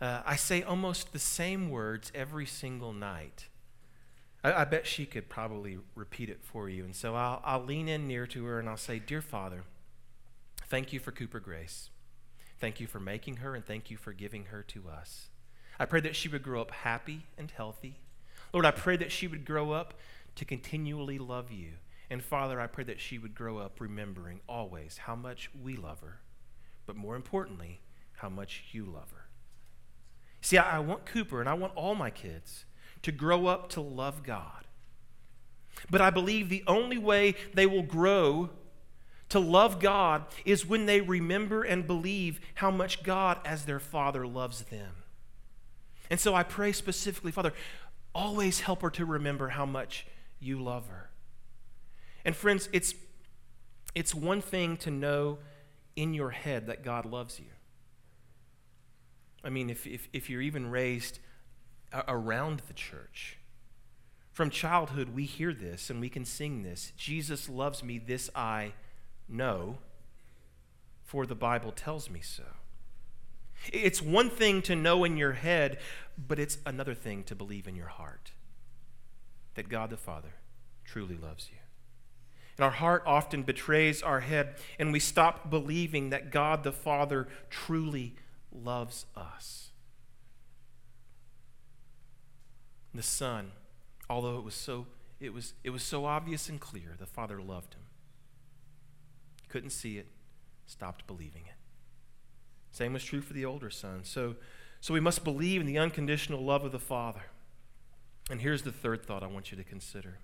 uh, 0.00 0.22
I 0.26 0.34
say 0.34 0.60
almost 0.60 1.12
the 1.12 1.20
same 1.20 1.70
words 1.70 2.10
every 2.16 2.46
single 2.46 2.92
night. 2.92 3.46
I, 4.42 4.62
I, 4.62 4.64
bet 4.64 4.88
she 4.88 5.06
could 5.06 5.28
probably 5.28 5.78
repeat 5.94 6.30
it 6.30 6.40
for 6.42 6.68
you. 6.68 6.84
And 6.84 6.96
so 6.96 7.14
I'll, 7.14 7.40
I'll 7.44 7.64
lean 7.64 7.86
in 7.88 8.08
near 8.08 8.26
to 8.26 8.44
her 8.46 8.58
and 8.58 8.68
I'll 8.68 8.76
say, 8.76 8.98
Dear 8.98 9.22
Father, 9.22 9.62
thank 10.68 10.92
you 10.92 11.00
for 11.00 11.12
Cooper 11.12 11.40
Grace. 11.40 11.90
Thank 12.58 12.80
you 12.80 12.86
for 12.86 13.00
making 13.00 13.36
her 13.36 13.54
and 13.54 13.64
thank 13.64 13.90
you 13.90 13.96
for 13.96 14.12
giving 14.12 14.46
her 14.46 14.62
to 14.64 14.88
us. 14.88 15.28
I 15.78 15.84
pray 15.84 16.00
that 16.00 16.16
she 16.16 16.28
would 16.28 16.42
grow 16.42 16.62
up 16.62 16.70
happy 16.70 17.26
and 17.36 17.50
healthy. 17.50 18.00
Lord, 18.52 18.64
I 18.64 18.70
pray 18.70 18.96
that 18.96 19.12
she 19.12 19.26
would 19.26 19.44
grow 19.44 19.72
up 19.72 19.94
to 20.36 20.44
continually 20.44 21.18
love 21.18 21.50
you. 21.50 21.72
And 22.08 22.22
Father, 22.22 22.60
I 22.60 22.66
pray 22.66 22.84
that 22.84 23.00
she 23.00 23.18
would 23.18 23.34
grow 23.34 23.58
up 23.58 23.80
remembering 23.80 24.40
always 24.48 24.98
how 24.98 25.16
much 25.16 25.50
we 25.60 25.76
love 25.76 26.00
her, 26.00 26.20
but 26.86 26.96
more 26.96 27.16
importantly, 27.16 27.80
how 28.18 28.28
much 28.28 28.64
you 28.72 28.84
love 28.84 29.10
her. 29.10 29.26
See, 30.40 30.56
I, 30.56 30.78
want 30.78 31.06
Cooper 31.06 31.40
and 31.40 31.48
I 31.48 31.54
want 31.54 31.74
all 31.74 31.94
my 31.94 32.10
kids 32.10 32.64
to 33.02 33.10
grow 33.12 33.46
up 33.46 33.68
to 33.70 33.80
love 33.80 34.22
God. 34.22 34.66
But 35.90 36.00
I 36.00 36.10
believe 36.10 36.48
the 36.48 36.64
only 36.66 36.98
way 36.98 37.34
they 37.52 37.66
will 37.66 37.82
grow 37.82 38.50
to 39.28 39.40
love 39.40 39.80
God 39.80 40.24
is 40.44 40.66
when 40.66 40.86
they 40.86 41.00
remember 41.00 41.62
and 41.62 41.86
believe 41.86 42.40
how 42.54 42.70
much 42.70 43.02
God, 43.02 43.38
as 43.44 43.64
their 43.64 43.80
Father, 43.80 44.26
loves 44.26 44.62
them. 44.62 44.92
And 46.10 46.20
so 46.20 46.34
I 46.34 46.44
pray 46.44 46.72
specifically, 46.72 47.32
Father, 47.32 47.52
always 48.14 48.60
help 48.60 48.82
her 48.82 48.90
to 48.90 49.04
remember 49.04 49.48
how 49.48 49.66
much 49.66 50.06
you 50.38 50.62
love 50.62 50.86
her. 50.88 51.10
And 52.24 52.36
friends, 52.36 52.68
it's, 52.72 52.94
it's 53.94 54.14
one 54.14 54.40
thing 54.40 54.76
to 54.78 54.90
know 54.90 55.38
in 55.96 56.14
your 56.14 56.30
head 56.30 56.66
that 56.66 56.84
God 56.84 57.04
loves 57.04 57.40
you. 57.40 57.46
I 59.42 59.50
mean, 59.50 59.70
if, 59.70 59.86
if, 59.86 60.08
if 60.12 60.30
you're 60.30 60.42
even 60.42 60.70
raised 60.70 61.18
around 62.06 62.62
the 62.68 62.74
church, 62.74 63.38
from 64.32 64.50
childhood, 64.50 65.14
we 65.14 65.24
hear 65.24 65.54
this 65.54 65.88
and 65.88 65.98
we 65.98 66.10
can 66.10 66.26
sing 66.26 66.62
this 66.62 66.92
Jesus 66.98 67.48
loves 67.48 67.82
me, 67.82 67.98
this 67.98 68.28
I 68.34 68.74
know, 69.28 69.78
for 71.02 71.26
the 71.26 71.34
Bible 71.34 71.72
tells 71.72 72.10
me 72.10 72.20
so. 72.20 72.44
It's 73.72 74.02
one 74.02 74.30
thing 74.30 74.62
to 74.62 74.76
know 74.76 75.04
in 75.04 75.16
your 75.16 75.32
head, 75.32 75.78
but 76.16 76.38
it's 76.38 76.58
another 76.66 76.94
thing 76.94 77.24
to 77.24 77.34
believe 77.34 77.66
in 77.66 77.76
your 77.76 77.88
heart 77.88 78.32
that 79.54 79.68
God 79.68 79.90
the 79.90 79.96
Father 79.96 80.34
truly 80.84 81.16
loves 81.16 81.48
you. 81.50 81.58
And 82.56 82.64
our 82.64 82.70
heart 82.70 83.02
often 83.06 83.42
betrays 83.42 84.02
our 84.02 84.20
head, 84.20 84.54
and 84.78 84.92
we 84.92 85.00
stop 85.00 85.50
believing 85.50 86.10
that 86.10 86.30
God 86.30 86.62
the 86.62 86.72
Father 86.72 87.28
truly 87.50 88.14
loves 88.52 89.06
us. 89.14 89.70
The 92.94 93.02
Son, 93.02 93.52
although 94.08 94.38
it 94.38 94.44
was 94.44 94.54
so 94.54 94.86
it 95.20 95.34
was 95.34 95.52
it 95.64 95.70
was 95.70 95.82
so 95.82 96.06
obvious 96.06 96.48
and 96.48 96.58
clear, 96.58 96.94
the 96.98 97.06
Father 97.06 97.40
loved 97.42 97.74
him. 97.74 97.82
Couldn't 99.56 99.70
see 99.70 99.96
it, 99.96 100.08
stopped 100.66 101.06
believing 101.06 101.44
it. 101.46 101.54
Same 102.72 102.92
was 102.92 103.02
true 103.02 103.22
for 103.22 103.32
the 103.32 103.46
older 103.46 103.70
son. 103.70 104.00
So, 104.04 104.36
so 104.82 104.92
we 104.92 105.00
must 105.00 105.24
believe 105.24 105.62
in 105.62 105.66
the 105.66 105.78
unconditional 105.78 106.44
love 106.44 106.62
of 106.62 106.72
the 106.72 106.78
Father. 106.78 107.22
And 108.28 108.42
here's 108.42 108.64
the 108.64 108.70
third 108.70 109.06
thought 109.06 109.22
I 109.22 109.28
want 109.28 109.50
you 109.50 109.56
to 109.56 109.64
consider. 109.64 110.18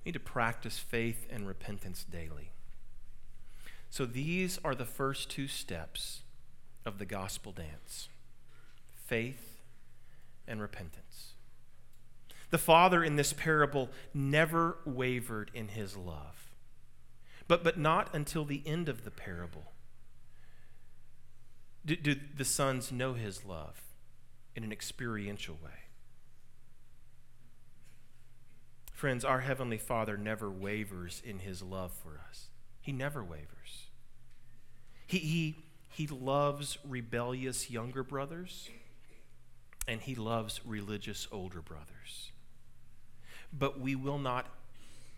We 0.00 0.08
need 0.08 0.14
to 0.14 0.18
practice 0.18 0.80
faith 0.80 1.28
and 1.30 1.46
repentance 1.46 2.02
daily. 2.02 2.50
So 3.88 4.04
these 4.04 4.58
are 4.64 4.74
the 4.74 4.84
first 4.84 5.30
two 5.30 5.46
steps 5.46 6.22
of 6.84 6.98
the 6.98 7.06
gospel 7.06 7.52
dance 7.52 8.08
faith 9.06 9.60
and 10.48 10.60
repentance. 10.60 11.34
The 12.50 12.58
father 12.58 13.04
in 13.04 13.14
this 13.14 13.32
parable 13.32 13.90
never 14.12 14.78
wavered 14.84 15.52
in 15.54 15.68
his 15.68 15.96
love, 15.96 16.47
but, 17.48 17.64
but 17.64 17.78
not 17.78 18.14
until 18.14 18.44
the 18.44 18.62
end 18.64 18.88
of 18.88 19.04
the 19.04 19.10
parable. 19.10 19.72
Do, 21.84 21.96
do 21.96 22.14
the 22.36 22.44
sons 22.44 22.92
know 22.92 23.14
his 23.14 23.44
love 23.44 23.80
in 24.54 24.62
an 24.62 24.70
experiential 24.70 25.58
way? 25.64 25.70
Friends, 28.92 29.24
our 29.24 29.40
Heavenly 29.40 29.78
Father 29.78 30.16
never 30.16 30.50
wavers 30.50 31.22
in 31.24 31.38
his 31.38 31.62
love 31.62 31.92
for 31.92 32.20
us. 32.28 32.48
He 32.80 32.92
never 32.92 33.22
wavers. 33.22 33.86
He, 35.06 35.18
he, 35.18 35.56
he 35.88 36.06
loves 36.08 36.78
rebellious 36.86 37.70
younger 37.70 38.02
brothers, 38.02 38.68
and 39.86 40.00
he 40.02 40.14
loves 40.14 40.60
religious 40.66 41.28
older 41.32 41.62
brothers. 41.62 42.32
But 43.52 43.80
we 43.80 43.94
will 43.94 44.18
not 44.18 44.46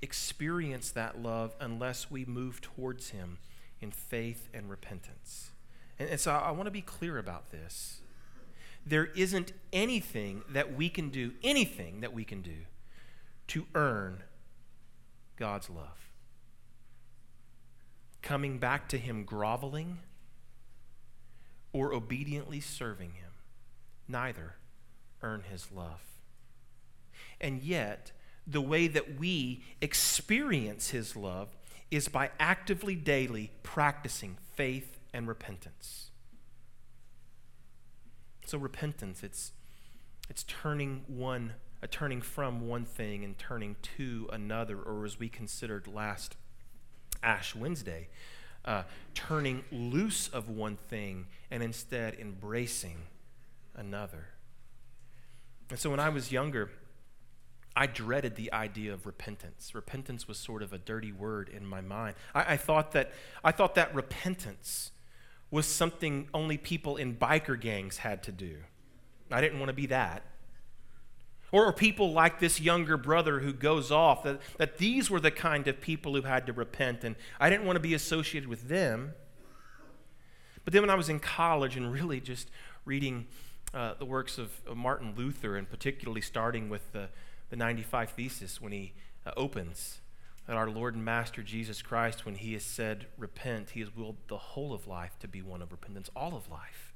experience 0.02 0.90
that 0.90 1.20
love 1.20 1.54
unless 1.60 2.10
we 2.10 2.24
move 2.24 2.60
towards 2.60 3.10
him 3.10 3.38
in 3.80 3.90
faith 3.90 4.48
and 4.52 4.70
repentance. 4.70 5.50
And, 5.98 6.08
and 6.08 6.20
so 6.20 6.32
I, 6.32 6.48
I 6.48 6.50
want 6.52 6.66
to 6.66 6.70
be 6.70 6.82
clear 6.82 7.18
about 7.18 7.50
this. 7.50 8.00
There 8.86 9.06
isn't 9.06 9.52
anything 9.72 10.42
that 10.48 10.74
we 10.74 10.88
can 10.88 11.10
do, 11.10 11.32
anything 11.42 12.00
that 12.00 12.12
we 12.12 12.24
can 12.24 12.40
do 12.40 12.66
to 13.48 13.66
earn 13.74 14.22
God's 15.36 15.68
love. 15.68 16.10
Coming 18.22 18.58
back 18.58 18.88
to 18.88 18.98
Him 18.98 19.24
groveling 19.24 19.98
or 21.72 21.92
obediently 21.92 22.60
serving 22.60 23.12
Him, 23.12 23.32
neither 24.08 24.56
earn 25.22 25.42
His 25.50 25.70
love. 25.70 26.00
And 27.40 27.62
yet, 27.62 28.12
the 28.50 28.60
way 28.60 28.88
that 28.88 29.18
we 29.18 29.62
experience 29.80 30.90
His 30.90 31.16
love 31.16 31.48
is 31.90 32.08
by 32.08 32.30
actively 32.38 32.94
daily 32.94 33.52
practicing 33.62 34.36
faith 34.54 34.98
and 35.12 35.28
repentance. 35.28 36.10
So, 38.46 38.58
repentance, 38.58 39.22
it's, 39.22 39.52
it's 40.28 40.42
turning 40.44 41.04
one 41.06 41.54
a 41.82 41.86
turning 41.86 42.20
from 42.20 42.68
one 42.68 42.84
thing 42.84 43.24
and 43.24 43.38
turning 43.38 43.76
to 43.96 44.28
another, 44.32 44.78
or 44.78 45.04
as 45.04 45.18
we 45.18 45.28
considered 45.28 45.86
last 45.86 46.36
Ash 47.22 47.54
Wednesday, 47.54 48.08
uh, 48.64 48.82
turning 49.14 49.64
loose 49.72 50.28
of 50.28 50.48
one 50.50 50.76
thing 50.76 51.26
and 51.50 51.62
instead 51.62 52.14
embracing 52.14 52.98
another. 53.74 54.26
And 55.70 55.78
so 55.78 55.90
when 55.90 56.00
I 56.00 56.10
was 56.10 56.30
younger, 56.30 56.70
I 57.76 57.87
dreaded 57.87 58.37
the 58.37 58.52
idea 58.52 58.92
of 58.92 59.06
repentance. 59.06 59.74
Repentance 59.74 60.26
was 60.26 60.38
sort 60.38 60.62
of 60.62 60.72
a 60.72 60.78
dirty 60.78 61.12
word 61.12 61.48
in 61.48 61.64
my 61.64 61.80
mind. 61.80 62.16
I, 62.35 62.54
I, 62.54 62.56
thought 62.56 62.92
that 62.92 63.12
I 63.44 63.52
thought 63.52 63.74
that 63.76 63.94
repentance 63.94 64.90
was 65.50 65.66
something 65.66 66.28
only 66.35 66.59
people 66.59 66.96
in 66.96 67.16
biker 67.16 67.59
gangs 67.59 67.98
had 67.98 68.22
to 68.24 68.33
do. 68.33 68.56
I 69.30 69.40
didn't 69.40 69.59
want 69.59 69.68
to 69.68 69.74
be 69.74 69.87
that. 69.87 70.22
Or, 71.52 71.72
people 71.72 72.12
like 72.12 72.38
this 72.38 72.61
younger 72.61 72.96
brother 72.96 73.40
who 73.40 73.52
goes 73.52 73.90
off, 73.90 74.22
that, 74.22 74.40
that 74.59 74.78
these 74.78 75.11
were 75.11 75.18
the 75.18 75.33
kind 75.33 75.66
of 75.66 75.80
people 75.80 76.14
who 76.14 76.22
had 76.22 76.46
to 76.46 76.52
repent, 76.52 77.02
and 77.02 77.16
I 77.40 77.50
didn't 77.50 77.66
want 77.66 77.74
to 77.74 77.80
be 77.80 77.92
associated 77.92 78.48
with 78.48 78.68
them. 78.68 79.14
But 80.64 80.72
then 80.72 80.83
when 80.83 80.90
I 80.90 80.94
was 80.94 81.09
in 81.09 81.18
college 81.18 81.76
and 81.76 81.92
really 81.92 82.20
just 82.20 82.48
reading 82.85 83.26
uh, 83.74 83.94
the 83.98 84.04
works 84.04 84.38
of, 84.38 84.52
of, 84.66 84.76
Martin 84.76 85.14
Luther, 85.16 85.56
and 85.56 85.68
particularly 85.68 86.20
starting 86.20 86.68
with 86.68 86.92
the, 86.92 87.09
the 87.50 87.56
95 87.56 88.10
Thesis 88.10 88.60
when 88.60 88.72
he 88.72 88.94
uh, 89.26 89.32
opens 89.36 90.00
that 90.46 90.56
our 90.56 90.70
Lord 90.70 90.94
and 90.94 91.04
Master 91.04 91.42
Jesus 91.42 91.82
Christ, 91.82 92.24
when 92.24 92.36
he 92.36 92.54
has 92.54 92.64
said, 92.64 93.06
repent, 93.18 93.70
he 93.70 93.80
has 93.80 93.94
willed 93.94 94.16
the 94.28 94.38
whole 94.38 94.72
of 94.72 94.86
life 94.86 95.18
to 95.20 95.28
be 95.28 95.42
one 95.42 95.62
of 95.62 95.70
repentance, 95.70 96.10
all 96.16 96.34
of 96.34 96.50
life. 96.50 96.92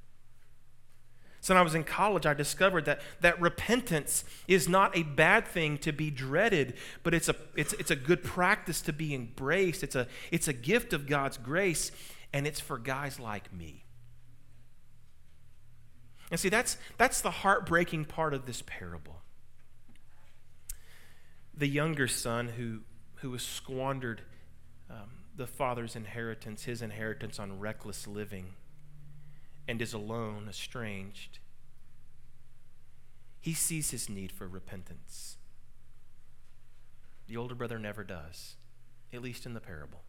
So 1.41 1.53
when 1.53 1.61
I 1.61 1.63
was 1.63 1.75
in 1.75 1.85
college, 1.85 2.25
I 2.25 2.33
discovered 2.33 2.87
that, 2.87 3.03
that 3.21 3.39
repentance 3.39 4.25
is 4.49 4.67
not 4.67 4.97
a 4.97 5.03
bad 5.03 5.47
thing 5.47 5.77
to 5.79 5.93
be 5.93 6.11
dreaded, 6.11 6.75
but 7.03 7.13
it's 7.13 7.29
a, 7.29 7.37
it's, 7.55 7.75
it's 7.75 7.91
a 7.91 7.97
good 7.97 8.25
practice 8.25 8.81
to 8.81 8.95
be 8.95 9.15
embraced. 9.15 9.83
It's 9.83 9.95
a, 9.95 10.09
it's 10.31 10.49
a 10.49 10.55
gift 10.55 10.95
of 10.95 11.07
God's 11.07 11.37
grace, 11.37 11.93
and 12.33 12.47
it's 12.47 12.61
for 12.61 12.79
guys 12.79 13.21
like 13.21 13.53
me. 13.53 13.85
And 16.31 16.41
see, 16.41 16.49
that's, 16.49 16.79
that's 16.97 17.21
the 17.21 17.31
heartbreaking 17.31 18.07
part 18.07 18.33
of 18.33 18.47
this 18.47 18.63
parable. 18.67 19.21
The 21.57 21.69
younger 21.69 22.09
son 22.09 22.49
who, 22.49 22.81
who 23.17 23.31
was 23.31 23.43
squandered 23.43 24.23
um, 24.91 25.11
the 25.37 25.47
father's 25.47 25.97
inheritance, 25.97 26.65
his 26.65 26.83
inheritance 26.83 27.39
on 27.39 27.59
reckless 27.59 28.07
living, 28.07 28.55
and 29.67 29.81
is 29.81 29.93
alone, 29.93 30.47
estranged, 30.49 31.39
he 33.41 33.53
sees 33.53 33.91
his 33.91 34.09
need 34.09 34.33
for 34.33 34.49
repentance. 34.49 35.37
The 37.27 37.37
older 37.37 37.55
brother 37.55 37.79
never 37.79 38.03
does, 38.03 38.57
at 39.13 39.23
least 39.23 39.47
in 39.47 39.55
the 39.55 39.61
parable 39.61 40.01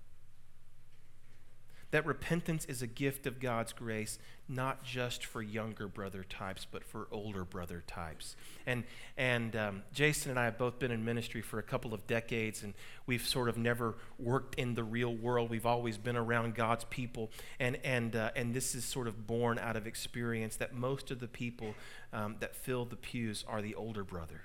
that 1.96 2.06
repentance 2.06 2.66
is 2.66 2.82
a 2.82 2.88
gift 2.88 3.26
of 3.26 3.40
God's 3.40 3.72
grace, 3.72 4.20
not 4.50 4.84
just 4.84 5.26
for 5.26 5.42
younger 5.42 5.88
brother 5.88 6.26
types, 6.26 6.68
but 6.70 6.84
for 6.84 7.08
older 7.10 7.46
brother 7.46 7.86
types. 7.88 8.36
And, 8.66 8.84
and 9.16 9.56
um, 9.56 9.84
Jason 9.94 10.32
and 10.32 10.38
I 10.38 10.44
have 10.44 10.58
both 10.58 10.78
been 10.78 10.92
in 10.92 11.06
ministry 11.06 11.42
for 11.42 11.58
a 11.58 11.64
couple 11.64 11.94
of 11.94 12.06
decades, 12.06 12.64
and 12.64 12.74
we've 13.06 13.26
sort 13.26 13.48
of 13.48 13.58
never 13.58 13.96
worked 14.20 14.56
in 14.56 14.74
the 14.76 14.84
real 14.84 15.16
world. 15.16 15.50
We've 15.50 15.66
always 15.66 15.98
been 15.98 16.18
around 16.18 16.54
God's 16.54 16.84
people. 16.90 17.32
And, 17.62 17.78
and, 17.82 18.14
uh, 18.14 18.32
and 18.36 18.54
this 18.54 18.76
is 18.76 18.84
sort 18.84 19.08
of 19.08 19.26
born 19.26 19.58
out 19.58 19.78
of 19.78 19.88
experience 19.88 20.58
that 20.58 20.74
most 20.74 21.12
of 21.12 21.22
the 21.22 21.30
people 21.30 21.76
um, 22.12 22.36
that 22.42 22.58
fill 22.58 22.84
the 22.84 22.98
pews 22.98 23.46
are 23.48 23.62
the 23.62 23.74
older 23.74 24.04
brother. 24.04 24.42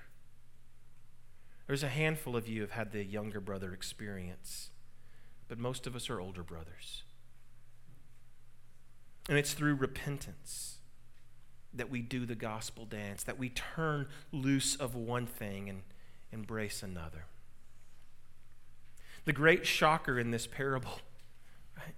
There's 1.67 1.83
a 1.83 1.89
handful 1.89 2.37
of 2.37 2.47
you 2.47 2.61
have 2.61 2.71
had 2.71 2.93
the 2.93 3.03
younger 3.03 3.41
brother 3.41 3.73
experience, 3.73 4.69
but 5.49 5.59
most 5.59 5.85
of 5.85 5.97
us 5.97 6.09
are 6.09 6.21
older 6.21 6.43
brothers. 6.43 7.03
And 9.29 9.37
it's 9.37 9.53
through 9.53 9.75
repentance 9.75 10.77
that 11.73 11.89
we 11.89 12.01
do 12.01 12.25
the 12.25 12.35
gospel 12.35 12.85
dance, 12.85 13.23
that 13.23 13.39
we 13.39 13.49
turn 13.49 14.07
loose 14.31 14.75
of 14.75 14.95
one 14.95 15.25
thing 15.25 15.69
and 15.69 15.83
embrace 16.31 16.83
another. 16.83 17.25
The 19.25 19.33
great 19.33 19.65
shocker 19.65 20.19
in 20.19 20.31
this 20.31 20.47
parable, 20.47 20.99
right? 21.77 21.95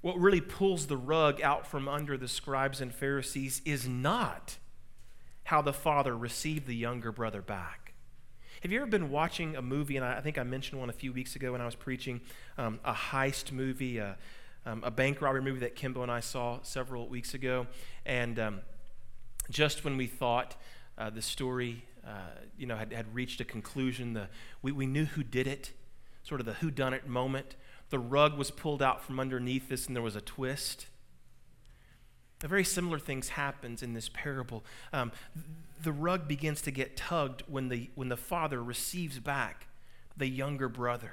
What 0.00 0.18
really 0.18 0.40
pulls 0.40 0.86
the 0.86 0.96
rug 0.96 1.42
out 1.42 1.66
from 1.66 1.88
under 1.88 2.16
the 2.16 2.28
scribes 2.28 2.80
and 2.80 2.94
Pharisees 2.94 3.60
is 3.64 3.88
not 3.88 4.58
how 5.44 5.62
the 5.62 5.72
father 5.72 6.16
received 6.16 6.66
the 6.66 6.74
younger 6.74 7.12
brother 7.12 7.42
back. 7.42 7.94
Have 8.62 8.72
you 8.72 8.78
ever 8.78 8.86
been 8.86 9.10
watching 9.10 9.54
a 9.54 9.62
movie, 9.62 9.96
and 9.96 10.04
I 10.04 10.20
think 10.20 10.38
I 10.38 10.42
mentioned 10.42 10.80
one 10.80 10.88
a 10.88 10.94
few 10.94 11.12
weeks 11.12 11.36
ago 11.36 11.52
when 11.52 11.60
I 11.60 11.66
was 11.66 11.74
preaching, 11.74 12.20
um, 12.56 12.80
a 12.84 12.92
heist 12.92 13.52
movie, 13.52 14.00
uh, 14.00 14.14
um, 14.66 14.82
a 14.84 14.90
bank 14.90 15.22
robbery 15.22 15.40
movie 15.40 15.60
that 15.60 15.76
Kimbo 15.76 16.02
and 16.02 16.10
I 16.10 16.20
saw 16.20 16.58
several 16.62 17.08
weeks 17.08 17.34
ago. 17.34 17.68
And 18.04 18.38
um, 18.38 18.60
just 19.48 19.84
when 19.84 19.96
we 19.96 20.08
thought 20.08 20.56
uh, 20.98 21.08
the 21.08 21.22
story, 21.22 21.84
uh, 22.04 22.10
you 22.58 22.66
know, 22.66 22.76
had, 22.76 22.92
had 22.92 23.14
reached 23.14 23.40
a 23.40 23.44
conclusion, 23.44 24.12
the, 24.12 24.28
we, 24.62 24.72
we 24.72 24.86
knew 24.86 25.04
who 25.04 25.22
did 25.22 25.46
it, 25.46 25.70
sort 26.24 26.40
of 26.40 26.46
the 26.46 26.54
who 26.54 26.70
done 26.70 26.92
it 26.92 27.06
moment. 27.06 27.54
The 27.90 28.00
rug 28.00 28.36
was 28.36 28.50
pulled 28.50 28.82
out 28.82 29.04
from 29.04 29.20
underneath 29.20 29.68
this, 29.68 29.86
and 29.86 29.94
there 29.94 30.02
was 30.02 30.16
a 30.16 30.20
twist. 30.20 30.86
A 32.42 32.48
very 32.48 32.64
similar 32.64 32.98
things 32.98 33.30
happens 33.30 33.82
in 33.82 33.94
this 33.94 34.10
parable. 34.12 34.64
Um, 34.92 35.12
the 35.80 35.92
rug 35.92 36.26
begins 36.26 36.60
to 36.62 36.72
get 36.72 36.96
tugged 36.96 37.44
when 37.46 37.68
the, 37.68 37.90
when 37.94 38.08
the 38.08 38.16
father 38.16 38.62
receives 38.62 39.20
back 39.20 39.68
the 40.16 40.26
younger 40.26 40.68
brother 40.68 41.12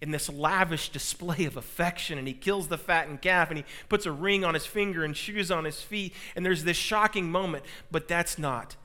in 0.00 0.10
this 0.10 0.28
lavish 0.28 0.90
display 0.90 1.44
of 1.44 1.56
affection 1.56 2.18
and 2.18 2.28
he 2.28 2.34
kills 2.34 2.68
the 2.68 2.78
fattened 2.78 3.22
calf 3.22 3.48
and 3.50 3.58
he 3.58 3.64
puts 3.88 4.06
a 4.06 4.12
ring 4.12 4.44
on 4.44 4.54
his 4.54 4.66
finger 4.66 5.04
and 5.04 5.16
shoes 5.16 5.50
on 5.50 5.64
his 5.64 5.80
feet 5.80 6.12
and 6.34 6.44
there's 6.44 6.64
this 6.64 6.76
shocking 6.76 7.30
moment 7.30 7.64
but 7.90 8.08
that's 8.08 8.38
not 8.38 8.76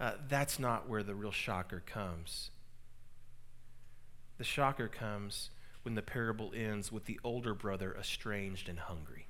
uh, 0.00 0.12
that's 0.28 0.58
not 0.58 0.88
where 0.88 1.02
the 1.02 1.14
real 1.14 1.32
shocker 1.32 1.82
comes 1.86 2.50
the 4.36 4.44
shocker 4.44 4.88
comes 4.88 5.50
when 5.82 5.94
the 5.94 6.02
parable 6.02 6.52
ends 6.54 6.92
with 6.92 7.06
the 7.06 7.18
older 7.24 7.54
brother 7.54 7.96
estranged 7.98 8.68
and 8.68 8.78
hungry 8.78 9.28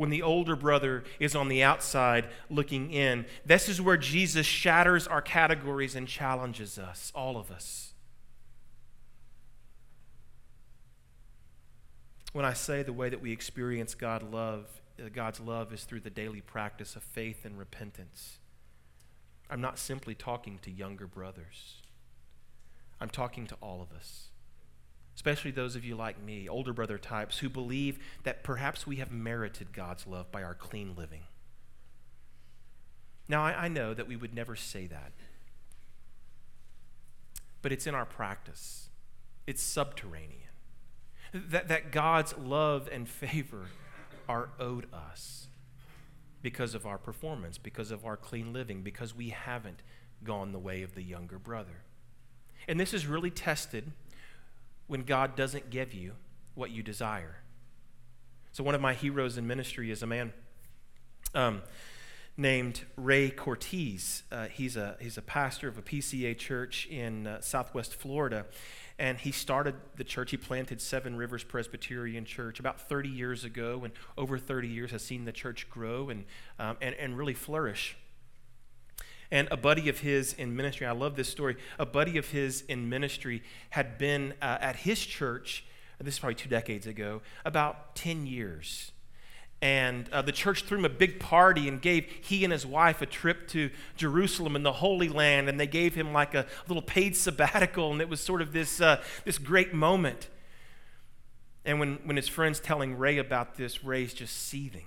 when 0.00 0.08
the 0.08 0.22
older 0.22 0.56
brother 0.56 1.04
is 1.18 1.36
on 1.36 1.48
the 1.48 1.62
outside 1.62 2.26
looking 2.48 2.90
in. 2.90 3.26
This 3.44 3.68
is 3.68 3.82
where 3.82 3.98
Jesus 3.98 4.46
shatters 4.46 5.06
our 5.06 5.20
categories 5.20 5.94
and 5.94 6.08
challenges 6.08 6.78
us, 6.78 7.12
all 7.14 7.36
of 7.36 7.50
us. 7.50 7.89
When 12.32 12.44
I 12.44 12.52
say 12.52 12.82
the 12.82 12.92
way 12.92 13.08
that 13.08 13.20
we 13.20 13.32
experience 13.32 13.94
God 13.94 14.22
love, 14.22 14.66
uh, 14.98 15.08
God's 15.12 15.40
love 15.40 15.72
is 15.72 15.84
through 15.84 16.00
the 16.00 16.10
daily 16.10 16.40
practice 16.40 16.94
of 16.96 17.02
faith 17.02 17.44
and 17.44 17.58
repentance. 17.58 18.38
I'm 19.48 19.60
not 19.60 19.78
simply 19.78 20.14
talking 20.14 20.58
to 20.62 20.70
younger 20.70 21.06
brothers. 21.06 21.82
I'm 23.00 23.10
talking 23.10 23.46
to 23.48 23.56
all 23.60 23.82
of 23.82 23.96
us, 23.96 24.28
especially 25.16 25.50
those 25.50 25.74
of 25.74 25.84
you 25.84 25.96
like 25.96 26.22
me, 26.22 26.48
older 26.48 26.72
brother 26.72 26.98
types, 26.98 27.38
who 27.38 27.48
believe 27.48 27.98
that 28.24 28.44
perhaps 28.44 28.86
we 28.86 28.96
have 28.96 29.10
merited 29.10 29.72
God's 29.72 30.06
love 30.06 30.30
by 30.30 30.42
our 30.42 30.54
clean 30.54 30.94
living. 30.96 31.22
Now, 33.26 33.42
I, 33.42 33.64
I 33.64 33.68
know 33.68 33.94
that 33.94 34.06
we 34.06 34.16
would 34.16 34.34
never 34.34 34.54
say 34.54 34.86
that, 34.86 35.12
but 37.62 37.72
it's 37.72 37.86
in 37.86 37.94
our 37.94 38.04
practice, 38.04 38.88
it's 39.46 39.62
subterranean 39.62 40.49
that, 41.32 41.68
that 41.68 41.92
God's 41.92 42.36
love 42.36 42.88
and 42.90 43.08
favor 43.08 43.66
are 44.28 44.50
owed 44.58 44.86
us 44.92 45.48
because 46.42 46.74
of 46.74 46.86
our 46.86 46.98
performance, 46.98 47.58
because 47.58 47.90
of 47.90 48.04
our 48.04 48.16
clean 48.16 48.52
living, 48.52 48.82
because 48.82 49.14
we 49.14 49.30
haven't 49.30 49.82
gone 50.24 50.52
the 50.52 50.58
way 50.58 50.82
of 50.82 50.94
the 50.94 51.02
younger 51.02 51.38
brother. 51.38 51.82
And 52.68 52.78
this 52.78 52.94
is 52.94 53.06
really 53.06 53.30
tested 53.30 53.92
when 54.86 55.02
God 55.02 55.36
doesn't 55.36 55.70
give 55.70 55.94
you 55.94 56.12
what 56.54 56.70
you 56.70 56.82
desire. 56.82 57.36
So, 58.52 58.64
one 58.64 58.74
of 58.74 58.80
my 58.80 58.94
heroes 58.94 59.38
in 59.38 59.46
ministry 59.46 59.90
is 59.90 60.02
a 60.02 60.06
man 60.06 60.32
um, 61.34 61.62
named 62.36 62.82
Ray 62.96 63.30
Cortese. 63.30 64.22
Uh, 64.32 64.46
he's, 64.46 64.76
a, 64.76 64.96
he's 65.00 65.16
a 65.16 65.22
pastor 65.22 65.68
of 65.68 65.78
a 65.78 65.82
PCA 65.82 66.36
church 66.36 66.86
in 66.86 67.26
uh, 67.26 67.40
southwest 67.40 67.94
Florida 67.94 68.46
and 69.00 69.18
he 69.18 69.32
started 69.32 69.74
the 69.96 70.04
church. 70.04 70.30
He 70.30 70.36
planted 70.36 70.78
Seven 70.78 71.16
Rivers 71.16 71.42
Presbyterian 71.42 72.26
Church 72.26 72.60
about 72.60 72.86
30 72.86 73.08
years 73.08 73.44
ago, 73.44 73.80
and 73.82 73.94
over 74.18 74.36
30 74.36 74.68
years 74.68 74.90
has 74.90 75.02
seen 75.02 75.24
the 75.24 75.32
church 75.32 75.68
grow 75.70 76.10
and, 76.10 76.26
um, 76.58 76.76
and, 76.82 76.94
and 76.96 77.16
really 77.16 77.32
flourish. 77.32 77.96
And 79.30 79.48
a 79.50 79.56
buddy 79.56 79.88
of 79.88 80.00
his 80.00 80.34
in 80.34 80.54
ministry, 80.54 80.86
I 80.86 80.92
love 80.92 81.16
this 81.16 81.30
story. 81.30 81.56
A 81.78 81.86
buddy 81.86 82.18
of 82.18 82.28
his 82.28 82.60
in 82.68 82.90
ministry 82.90 83.42
had 83.70 83.96
been 83.96 84.34
uh, 84.42 84.58
at 84.60 84.76
his 84.76 85.00
church, 85.06 85.64
this 85.98 86.14
is 86.14 86.20
probably 86.20 86.34
two 86.34 86.50
decades 86.50 86.86
ago, 86.86 87.22
about 87.46 87.96
10 87.96 88.26
years 88.26 88.92
and 89.62 90.08
uh, 90.10 90.22
the 90.22 90.32
church 90.32 90.64
threw 90.64 90.78
him 90.78 90.84
a 90.86 90.90
big 90.90 91.20
party 91.20 91.68
and 91.68 91.82
gave 91.82 92.06
he 92.22 92.44
and 92.44 92.52
his 92.52 92.64
wife 92.64 93.02
a 93.02 93.06
trip 93.06 93.46
to 93.48 93.70
Jerusalem 93.96 94.56
and 94.56 94.64
the 94.64 94.72
Holy 94.72 95.08
Land, 95.08 95.48
and 95.48 95.60
they 95.60 95.66
gave 95.66 95.94
him 95.94 96.12
like 96.12 96.34
a 96.34 96.46
little 96.66 96.82
paid 96.82 97.14
sabbatical, 97.14 97.92
and 97.92 98.00
it 98.00 98.08
was 98.08 98.20
sort 98.20 98.40
of 98.40 98.52
this, 98.52 98.80
uh, 98.80 99.02
this 99.24 99.36
great 99.36 99.74
moment. 99.74 100.28
And 101.64 101.78
when, 101.78 101.98
when 102.04 102.16
his 102.16 102.26
friend's 102.26 102.58
telling 102.58 102.96
Ray 102.96 103.18
about 103.18 103.56
this, 103.56 103.84
Ray's 103.84 104.14
just 104.14 104.34
seething. 104.34 104.86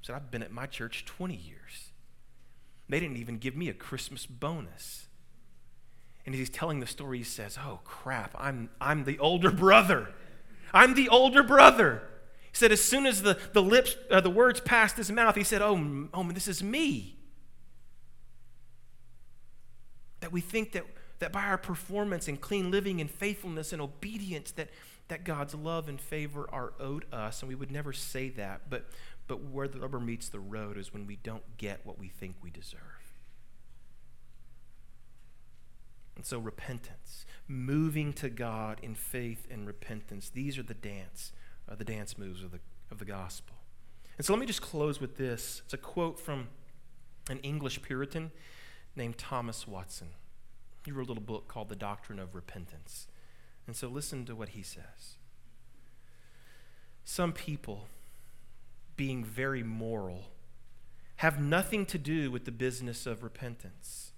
He 0.00 0.06
said, 0.06 0.14
I've 0.14 0.30
been 0.30 0.42
at 0.42 0.52
my 0.52 0.66
church 0.66 1.04
20 1.04 1.34
years. 1.34 1.90
They 2.88 3.00
didn't 3.00 3.16
even 3.16 3.38
give 3.38 3.56
me 3.56 3.68
a 3.68 3.74
Christmas 3.74 4.24
bonus. 4.24 5.06
And 6.24 6.34
as 6.34 6.38
he's 6.38 6.50
telling 6.50 6.78
the 6.78 6.86
story, 6.86 7.18
he 7.18 7.24
says, 7.24 7.58
Oh, 7.60 7.80
crap, 7.84 8.36
I'm, 8.38 8.70
I'm 8.80 9.02
the 9.02 9.18
older 9.18 9.50
brother. 9.50 10.10
I'm 10.72 10.94
the 10.94 11.08
older 11.08 11.42
brother. 11.42 12.02
He 12.52 12.58
said, 12.58 12.70
as 12.70 12.82
soon 12.82 13.06
as 13.06 13.22
the, 13.22 13.38
the 13.54 13.62
lips, 13.62 13.96
uh, 14.10 14.20
the 14.20 14.30
words 14.30 14.60
passed 14.60 14.98
his 14.98 15.10
mouth, 15.10 15.36
he 15.36 15.42
said, 15.42 15.62
oh, 15.62 16.08
oh, 16.12 16.32
this 16.32 16.46
is 16.46 16.62
me. 16.62 17.16
That 20.20 20.32
we 20.32 20.42
think 20.42 20.72
that, 20.72 20.84
that 21.18 21.32
by 21.32 21.44
our 21.44 21.56
performance 21.56 22.28
and 22.28 22.38
clean 22.38 22.70
living 22.70 23.00
and 23.00 23.10
faithfulness 23.10 23.72
and 23.72 23.80
obedience, 23.80 24.50
that, 24.52 24.68
that 25.08 25.24
God's 25.24 25.54
love 25.54 25.88
and 25.88 25.98
favor 25.98 26.46
are 26.52 26.74
owed 26.78 27.06
us. 27.10 27.40
And 27.40 27.48
we 27.48 27.54
would 27.54 27.70
never 27.70 27.94
say 27.94 28.28
that. 28.28 28.68
But, 28.68 28.84
but 29.26 29.42
where 29.44 29.66
the 29.66 29.80
rubber 29.80 29.98
meets 29.98 30.28
the 30.28 30.38
road 30.38 30.76
is 30.76 30.92
when 30.92 31.06
we 31.06 31.16
don't 31.16 31.56
get 31.56 31.80
what 31.84 31.98
we 31.98 32.08
think 32.08 32.36
we 32.42 32.50
deserve. 32.50 32.80
And 36.16 36.26
so, 36.26 36.38
repentance, 36.38 37.24
moving 37.48 38.12
to 38.12 38.28
God 38.28 38.78
in 38.82 38.94
faith 38.94 39.46
and 39.50 39.66
repentance, 39.66 40.28
these 40.28 40.58
are 40.58 40.62
the 40.62 40.74
dance 40.74 41.32
uh, 41.68 41.74
the 41.74 41.84
dance 41.84 42.18
moves 42.18 42.42
of 42.42 42.50
the, 42.50 42.60
of 42.90 42.98
the 42.98 43.04
gospel. 43.04 43.56
And 44.18 44.26
so 44.26 44.32
let 44.32 44.40
me 44.40 44.46
just 44.46 44.62
close 44.62 45.00
with 45.00 45.16
this. 45.16 45.62
It's 45.64 45.74
a 45.74 45.78
quote 45.78 46.20
from 46.20 46.48
an 47.30 47.38
English 47.38 47.82
Puritan 47.82 48.30
named 48.94 49.18
Thomas 49.18 49.66
Watson. 49.66 50.08
He 50.84 50.92
wrote 50.92 51.06
a 51.06 51.08
little 51.08 51.22
book 51.22 51.48
called 51.48 51.68
The 51.68 51.76
Doctrine 51.76 52.18
of 52.18 52.34
Repentance. 52.34 53.06
And 53.66 53.76
so 53.76 53.88
listen 53.88 54.24
to 54.26 54.34
what 54.34 54.50
he 54.50 54.62
says. 54.62 55.16
Some 57.04 57.32
people, 57.32 57.88
being 58.96 59.24
very 59.24 59.62
moral, 59.62 60.30
have 61.16 61.40
nothing 61.40 61.86
to 61.86 61.98
do 61.98 62.30
with 62.30 62.44
the 62.44 62.50
business 62.50 63.06
of 63.06 63.22
repentance. 63.22 64.12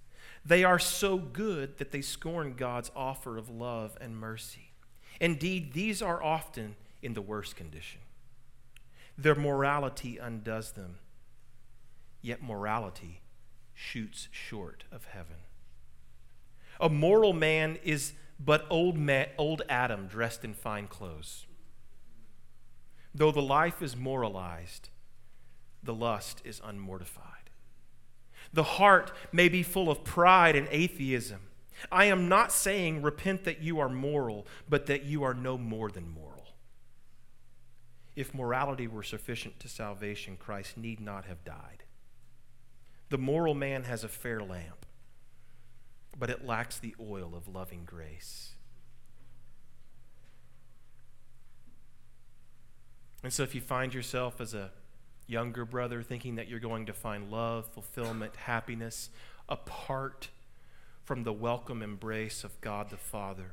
They 0.45 0.65
are 0.65 0.79
so 0.79 1.19
good 1.19 1.79
that 1.79 1.91
they 1.91 2.01
scorn 2.01 2.55
God's 2.55 2.91
offer 2.95 3.37
of 3.37 3.49
love 3.49 3.97
and 4.01 4.17
mercy. 4.17 4.73
Indeed, 5.21 5.73
these 5.73 6.03
are 6.03 6.23
often 6.23 6.77
in 7.05 7.15
the 7.15 7.23
worst 7.23 7.55
condition. 7.55 8.01
Their 9.17 9.35
morality 9.35 10.19
undoes 10.19 10.73
them, 10.73 10.99
yet 12.23 12.43
morality 12.43 13.21
shoots 13.75 14.29
short 14.33 14.85
of 14.91 15.05
heaven. 15.05 15.37
A 16.81 16.89
moral 16.89 17.33
man 17.33 17.79
is 17.85 18.15
but 18.41 18.67
old, 18.69 18.99
ma- 18.99 19.27
old 19.39 19.63
Adam 19.69 20.07
dressed 20.07 20.45
in 20.45 20.55
fine 20.55 20.89
clothes. 20.89 21.47
Though 23.15 23.31
the 23.31 23.43
life 23.43 23.81
is 23.81 23.95
moralized, 23.95 24.89
the 25.83 25.95
lust 25.95 26.43
is 26.45 26.61
unmortified. 26.65 27.51
The 28.53 28.65
heart 28.65 29.13
may 29.31 29.49
be 29.49 29.63
full 29.63 29.91
of 29.91 30.03
pride 30.03 30.57
and 30.57 30.67
atheism. 30.71 31.41
I 31.93 32.07
am 32.07 32.29
not 32.29 32.51
saying 32.51 33.03
repent 33.03 33.45
that 33.45 33.61
you 33.61 33.79
are 33.79 33.89
moral, 33.89 34.47
but 34.69 34.87
that 34.87 35.05
you 35.05 35.23
are 35.23 35.35
no 35.35 35.57
more 35.59 35.91
than 35.91 36.09
moral. 36.09 36.34
If 38.17 38.35
morality 38.35 38.87
were 38.87 39.03
sufficient 39.03 39.59
to 39.61 39.69
salvation, 39.69 40.37
Christ 40.37 40.77
need 40.77 41.01
not 41.01 41.25
have 41.25 41.45
died. 41.45 41.85
The 43.09 43.19
moral 43.19 43.55
man 43.55 43.85
has 43.85 44.05
a 44.05 44.09
fair 44.09 44.41
lamp, 44.41 44.87
but 46.17 46.31
it 46.31 46.47
lacks 46.47 46.79
the 46.79 46.95
oil 47.01 47.35
of 47.35 47.49
loving 47.49 47.85
grace. 47.85 48.53
And 53.23 53.33
so, 53.33 53.43
if 53.43 53.55
you 53.55 53.61
find 53.61 53.95
yourself 53.95 54.41
as 54.41 54.53
a 54.55 54.71
younger 55.27 55.65
brother 55.65 56.03
thinking 56.03 56.35
that 56.37 56.49
you're 56.49 56.61
going 56.61 56.87
to 56.87 56.93
find 56.93 57.31
love, 57.31 57.67
fulfillment, 57.67 58.37
happiness 58.37 59.09
apart 59.49 60.29
from 61.03 61.23
the 61.25 61.33
welcome 61.33 61.83
embrace 61.83 62.45
of 62.45 62.61
God 62.61 62.91
the 62.91 62.97
Father. 62.97 63.53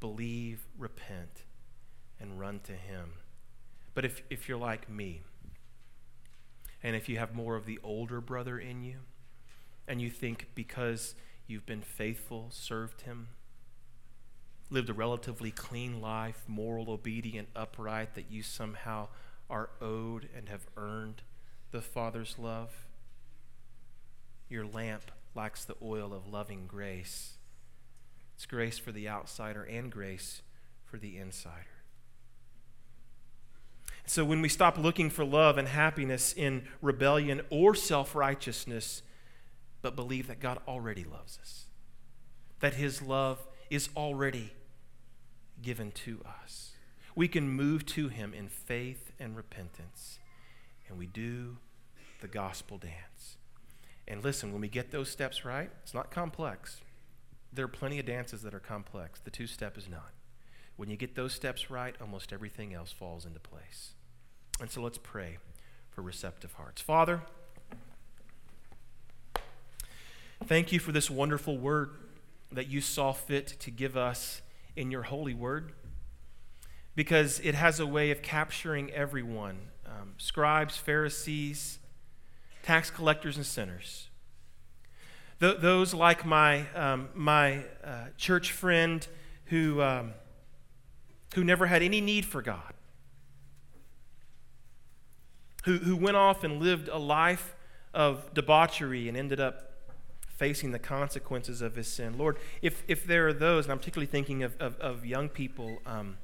Believe, 0.00 0.66
repent, 0.76 1.44
and 2.20 2.38
run 2.38 2.60
to 2.60 2.72
Him. 2.72 3.14
But 3.94 4.04
if, 4.04 4.22
if 4.30 4.48
you're 4.48 4.58
like 4.58 4.88
me, 4.88 5.22
and 6.82 6.94
if 6.94 7.08
you 7.08 7.18
have 7.18 7.34
more 7.34 7.56
of 7.56 7.66
the 7.66 7.78
older 7.82 8.20
brother 8.20 8.58
in 8.58 8.82
you, 8.82 8.98
and 9.86 10.00
you 10.00 10.10
think 10.10 10.48
because 10.54 11.14
you've 11.46 11.66
been 11.66 11.82
faithful, 11.82 12.48
served 12.50 13.02
Him, 13.02 13.28
lived 14.70 14.90
a 14.90 14.94
relatively 14.94 15.50
clean 15.50 16.00
life, 16.00 16.44
moral, 16.46 16.90
obedient, 16.90 17.48
upright, 17.56 18.14
that 18.14 18.30
you 18.30 18.42
somehow 18.42 19.08
are 19.48 19.70
owed 19.80 20.28
and 20.36 20.48
have 20.48 20.66
earned 20.76 21.22
the 21.70 21.80
Father's 21.80 22.36
love. 22.38 22.86
Your 24.48 24.66
lamp 24.66 25.10
lacks 25.34 25.64
the 25.64 25.76
oil 25.82 26.12
of 26.12 26.26
loving 26.26 26.66
grace. 26.66 27.34
It's 28.34 28.46
grace 28.46 28.78
for 28.78 28.92
the 28.92 29.08
outsider 29.08 29.62
and 29.64 29.90
grace 29.90 30.42
for 30.84 30.98
the 30.98 31.18
insider. 31.18 31.77
So 34.08 34.24
when 34.24 34.42
we 34.42 34.48
stop 34.48 34.76
looking 34.76 35.10
for 35.10 35.24
love 35.24 35.58
and 35.58 35.68
happiness 35.68 36.32
in 36.32 36.66
rebellion 36.82 37.42
or 37.50 37.74
self 37.74 38.14
righteousness, 38.14 39.02
but 39.82 39.94
believe 39.94 40.26
that 40.26 40.40
God 40.40 40.58
already 40.66 41.04
loves 41.04 41.38
us, 41.40 41.66
that 42.60 42.74
His 42.74 43.00
love 43.00 43.46
is 43.70 43.88
already 43.96 44.52
given 45.62 45.92
to 45.92 46.20
us 46.42 46.68
we 47.18 47.26
can 47.26 47.48
move 47.48 47.84
to 47.84 48.06
Him 48.06 48.32
in 48.32 48.46
faith 48.48 49.10
and 49.18 49.36
repentance, 49.36 50.20
and 50.88 50.96
we 50.96 51.08
do 51.08 51.56
the 52.20 52.28
gospel 52.28 52.78
dance. 52.78 53.38
And 54.06 54.22
listen, 54.22 54.52
when 54.52 54.60
we 54.60 54.68
get 54.68 54.92
those 54.92 55.10
steps 55.10 55.44
right, 55.44 55.68
it's 55.82 55.92
not 55.92 56.12
complex. 56.12 56.76
There 57.52 57.64
are 57.64 57.68
plenty 57.68 57.98
of 57.98 58.06
dances 58.06 58.42
that 58.42 58.54
are 58.54 58.60
complex. 58.60 59.18
The 59.18 59.32
two 59.32 59.48
step 59.48 59.76
is 59.76 59.88
not. 59.88 60.12
When 60.76 60.90
you 60.90 60.96
get 60.96 61.16
those 61.16 61.32
steps 61.32 61.72
right, 61.72 61.96
almost 62.00 62.32
everything 62.32 62.72
else 62.72 62.92
falls 62.92 63.26
into 63.26 63.40
place. 63.40 63.94
And 64.60 64.70
so 64.70 64.82
let's 64.82 64.98
pray 64.98 65.38
for 65.90 66.02
receptive 66.02 66.54
hearts. 66.54 66.82
Father, 66.82 67.22
thank 70.46 70.72
you 70.72 70.78
for 70.78 70.92
this 70.92 71.10
wonderful 71.10 71.58
word 71.58 71.90
that 72.50 72.68
you 72.68 72.80
saw 72.80 73.12
fit 73.12 73.46
to 73.60 73.70
give 73.70 73.96
us 73.96 74.42
in 74.74 74.90
your 74.90 75.02
holy 75.02 75.34
word 75.34 75.72
because 76.94 77.40
it 77.40 77.54
has 77.54 77.78
a 77.78 77.86
way 77.86 78.10
of 78.10 78.22
capturing 78.22 78.90
everyone 78.90 79.58
um, 79.86 80.14
scribes, 80.18 80.76
Pharisees, 80.76 81.78
tax 82.62 82.90
collectors, 82.90 83.36
and 83.36 83.46
sinners. 83.46 84.08
Th- 85.40 85.58
those 85.58 85.94
like 85.94 86.26
my, 86.26 86.68
um, 86.74 87.08
my 87.14 87.64
uh, 87.84 88.06
church 88.16 88.50
friend 88.52 89.06
who, 89.46 89.80
um, 89.80 90.12
who 91.34 91.44
never 91.44 91.66
had 91.66 91.82
any 91.82 92.00
need 92.00 92.24
for 92.24 92.42
God, 92.42 92.74
who, 95.68 95.76
who 95.76 95.96
went 95.96 96.16
off 96.16 96.44
and 96.44 96.62
lived 96.62 96.88
a 96.88 96.96
life 96.98 97.54
of 97.92 98.32
debauchery 98.32 99.06
and 99.06 99.18
ended 99.18 99.38
up 99.38 99.70
facing 100.26 100.72
the 100.72 100.78
consequences 100.78 101.60
of 101.60 101.74
his 101.74 101.86
sin. 101.86 102.16
Lord, 102.16 102.38
if, 102.62 102.82
if 102.88 103.04
there 103.04 103.28
are 103.28 103.34
those, 103.34 103.66
and 103.66 103.72
I'm 103.72 103.78
particularly 103.78 104.06
thinking 104.06 104.42
of, 104.44 104.56
of, 104.58 104.80
of 104.80 105.04
young 105.04 105.28
people 105.28 105.82
um, 105.84 106.16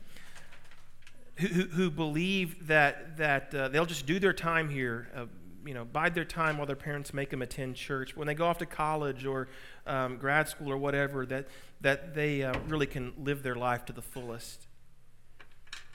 who, 1.36 1.46
who 1.46 1.90
believe 1.90 2.68
that, 2.68 3.18
that 3.18 3.54
uh, 3.54 3.68
they'll 3.68 3.84
just 3.84 4.06
do 4.06 4.18
their 4.18 4.32
time 4.32 4.70
here, 4.70 5.08
uh, 5.14 5.26
you 5.66 5.74
know, 5.74 5.84
bide 5.84 6.14
their 6.14 6.24
time 6.24 6.56
while 6.56 6.66
their 6.66 6.74
parents 6.74 7.12
make 7.12 7.28
them 7.28 7.42
attend 7.42 7.76
church. 7.76 8.16
When 8.16 8.26
they 8.26 8.34
go 8.34 8.46
off 8.46 8.56
to 8.58 8.66
college 8.66 9.26
or 9.26 9.48
um, 9.86 10.16
grad 10.16 10.48
school 10.48 10.72
or 10.72 10.78
whatever, 10.78 11.26
that, 11.26 11.48
that 11.82 12.14
they 12.14 12.44
uh, 12.44 12.58
really 12.66 12.86
can 12.86 13.12
live 13.18 13.42
their 13.42 13.56
life 13.56 13.84
to 13.86 13.92
the 13.92 14.02
fullest. 14.02 14.68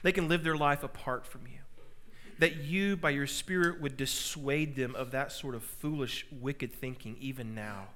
They 0.02 0.12
can 0.12 0.28
live 0.28 0.44
their 0.44 0.56
life 0.56 0.84
apart 0.84 1.26
from 1.26 1.48
you. 1.48 1.49
That 2.40 2.56
you, 2.56 2.96
by 2.96 3.10
your 3.10 3.26
Spirit, 3.26 3.82
would 3.82 3.98
dissuade 3.98 4.74
them 4.74 4.94
of 4.94 5.10
that 5.10 5.30
sort 5.30 5.54
of 5.54 5.62
foolish, 5.62 6.24
wicked 6.32 6.72
thinking 6.72 7.16
even 7.20 7.54
now. 7.54 7.88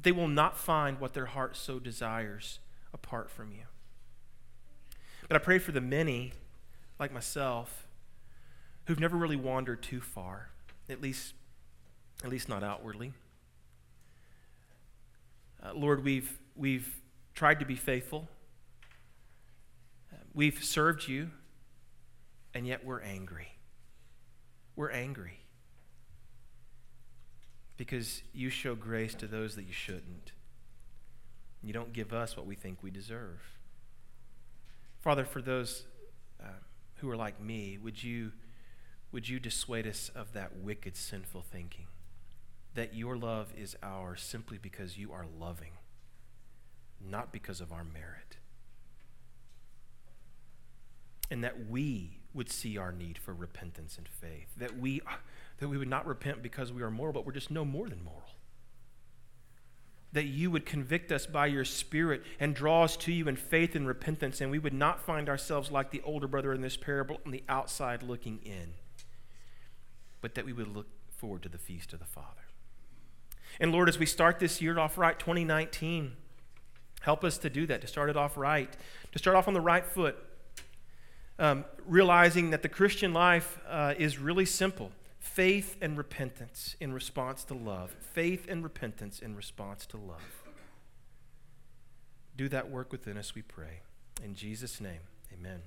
They 0.00 0.12
will 0.12 0.28
not 0.28 0.56
find 0.56 1.00
what 1.00 1.12
their 1.12 1.26
heart 1.26 1.56
so 1.56 1.80
desires 1.80 2.60
apart 2.94 3.28
from 3.28 3.50
you. 3.50 3.64
But 5.26 5.34
I 5.34 5.40
pray 5.40 5.58
for 5.58 5.72
the 5.72 5.80
many, 5.80 6.34
like 7.00 7.12
myself, 7.12 7.88
who've 8.84 9.00
never 9.00 9.16
really 9.16 9.34
wandered 9.34 9.82
too 9.82 10.00
far, 10.00 10.50
at 10.88 11.02
least, 11.02 11.34
at 12.22 12.30
least 12.30 12.48
not 12.48 12.62
outwardly. 12.62 13.12
Uh, 15.60 15.72
Lord, 15.74 16.04
we've, 16.04 16.38
we've 16.54 16.94
tried 17.34 17.58
to 17.58 17.66
be 17.66 17.74
faithful. 17.74 18.28
We've 20.32 20.62
served 20.62 21.08
you, 21.08 21.30
and 22.56 22.66
yet 22.66 22.86
we're 22.86 23.02
angry. 23.02 23.48
We're 24.76 24.90
angry 24.90 25.40
because 27.76 28.22
you 28.32 28.48
show 28.48 28.74
grace 28.74 29.14
to 29.16 29.26
those 29.26 29.56
that 29.56 29.64
you 29.64 29.74
shouldn't. 29.74 30.32
You 31.62 31.74
don't 31.74 31.92
give 31.92 32.14
us 32.14 32.34
what 32.34 32.46
we 32.46 32.54
think 32.54 32.82
we 32.82 32.90
deserve. 32.90 33.42
Father, 35.02 35.26
for 35.26 35.42
those 35.42 35.84
uh, 36.42 36.46
who 36.94 37.10
are 37.10 37.16
like 37.16 37.38
me, 37.38 37.76
would 37.76 38.02
you, 38.02 38.32
would 39.12 39.28
you 39.28 39.38
dissuade 39.38 39.86
us 39.86 40.10
of 40.14 40.32
that 40.32 40.56
wicked, 40.56 40.96
sinful 40.96 41.42
thinking? 41.42 41.88
That 42.72 42.94
your 42.94 43.18
love 43.18 43.52
is 43.54 43.76
ours 43.82 44.22
simply 44.22 44.56
because 44.56 44.96
you 44.96 45.12
are 45.12 45.26
loving, 45.38 45.72
not 47.06 47.32
because 47.32 47.60
of 47.60 47.70
our 47.70 47.84
merit. 47.84 48.38
And 51.30 51.44
that 51.44 51.68
we 51.68 52.20
would 52.36 52.50
see 52.50 52.78
our 52.78 52.92
need 52.92 53.18
for 53.18 53.34
repentance 53.34 53.98
and 53.98 54.08
faith. 54.08 54.48
That 54.56 54.78
we, 54.78 55.00
that 55.58 55.68
we 55.68 55.78
would 55.78 55.88
not 55.88 56.06
repent 56.06 56.42
because 56.42 56.72
we 56.72 56.82
are 56.82 56.90
moral, 56.90 57.12
but 57.12 57.26
we're 57.26 57.32
just 57.32 57.50
no 57.50 57.64
more 57.64 57.88
than 57.88 58.04
moral 58.04 58.36
that 60.16 60.24
you 60.24 60.50
would 60.50 60.64
convict 60.64 61.12
us 61.12 61.26
by 61.26 61.44
your 61.44 61.62
Spirit 61.62 62.22
and 62.40 62.54
draw 62.54 62.84
us 62.84 62.96
to 62.96 63.12
you 63.12 63.28
in 63.28 63.36
faith 63.36 63.74
and 63.74 63.86
repentance, 63.86 64.40
and 64.40 64.50
we 64.50 64.58
would 64.58 64.72
not 64.72 64.98
find 64.98 65.28
ourselves 65.28 65.70
like 65.70 65.90
the 65.90 66.00
older 66.06 66.26
brother 66.26 66.54
in 66.54 66.62
this 66.62 66.74
parable 66.74 67.20
on 67.26 67.32
the 67.32 67.42
outside 67.50 68.02
looking 68.02 68.40
in, 68.42 68.72
but 70.22 70.34
that 70.34 70.46
we 70.46 70.54
would 70.54 70.74
look 70.74 70.86
forward 71.10 71.42
to 71.42 71.50
the 71.50 71.58
feast 71.58 71.92
of 71.92 71.98
the 71.98 72.06
Father. 72.06 72.46
And 73.60 73.72
Lord, 73.72 73.90
as 73.90 73.98
we 73.98 74.06
start 74.06 74.38
this 74.38 74.62
year 74.62 74.78
off 74.78 74.96
right, 74.96 75.18
2019, 75.18 76.12
help 77.02 77.22
us 77.22 77.36
to 77.36 77.50
do 77.50 77.66
that, 77.66 77.82
to 77.82 77.86
start 77.86 78.08
it 78.08 78.16
off 78.16 78.38
right, 78.38 78.74
to 79.12 79.18
start 79.18 79.36
off 79.36 79.46
on 79.48 79.52
the 79.52 79.60
right 79.60 79.84
foot, 79.84 80.16
um, 81.38 81.64
realizing 81.86 82.50
that 82.50 82.62
the 82.62 82.68
Christian 82.68 83.12
life 83.12 83.58
uh, 83.68 83.94
is 83.98 84.18
really 84.18 84.46
simple 84.46 84.92
faith 85.18 85.76
and 85.82 85.98
repentance 85.98 86.76
in 86.80 86.92
response 86.92 87.44
to 87.44 87.54
love. 87.54 87.90
Faith 88.00 88.46
and 88.48 88.62
repentance 88.62 89.18
in 89.18 89.34
response 89.34 89.84
to 89.86 89.96
love. 89.96 90.44
Do 92.36 92.48
that 92.48 92.70
work 92.70 92.92
within 92.92 93.16
us, 93.16 93.34
we 93.34 93.42
pray. 93.42 93.80
In 94.22 94.34
Jesus' 94.34 94.80
name, 94.80 95.00
amen. 95.32 95.62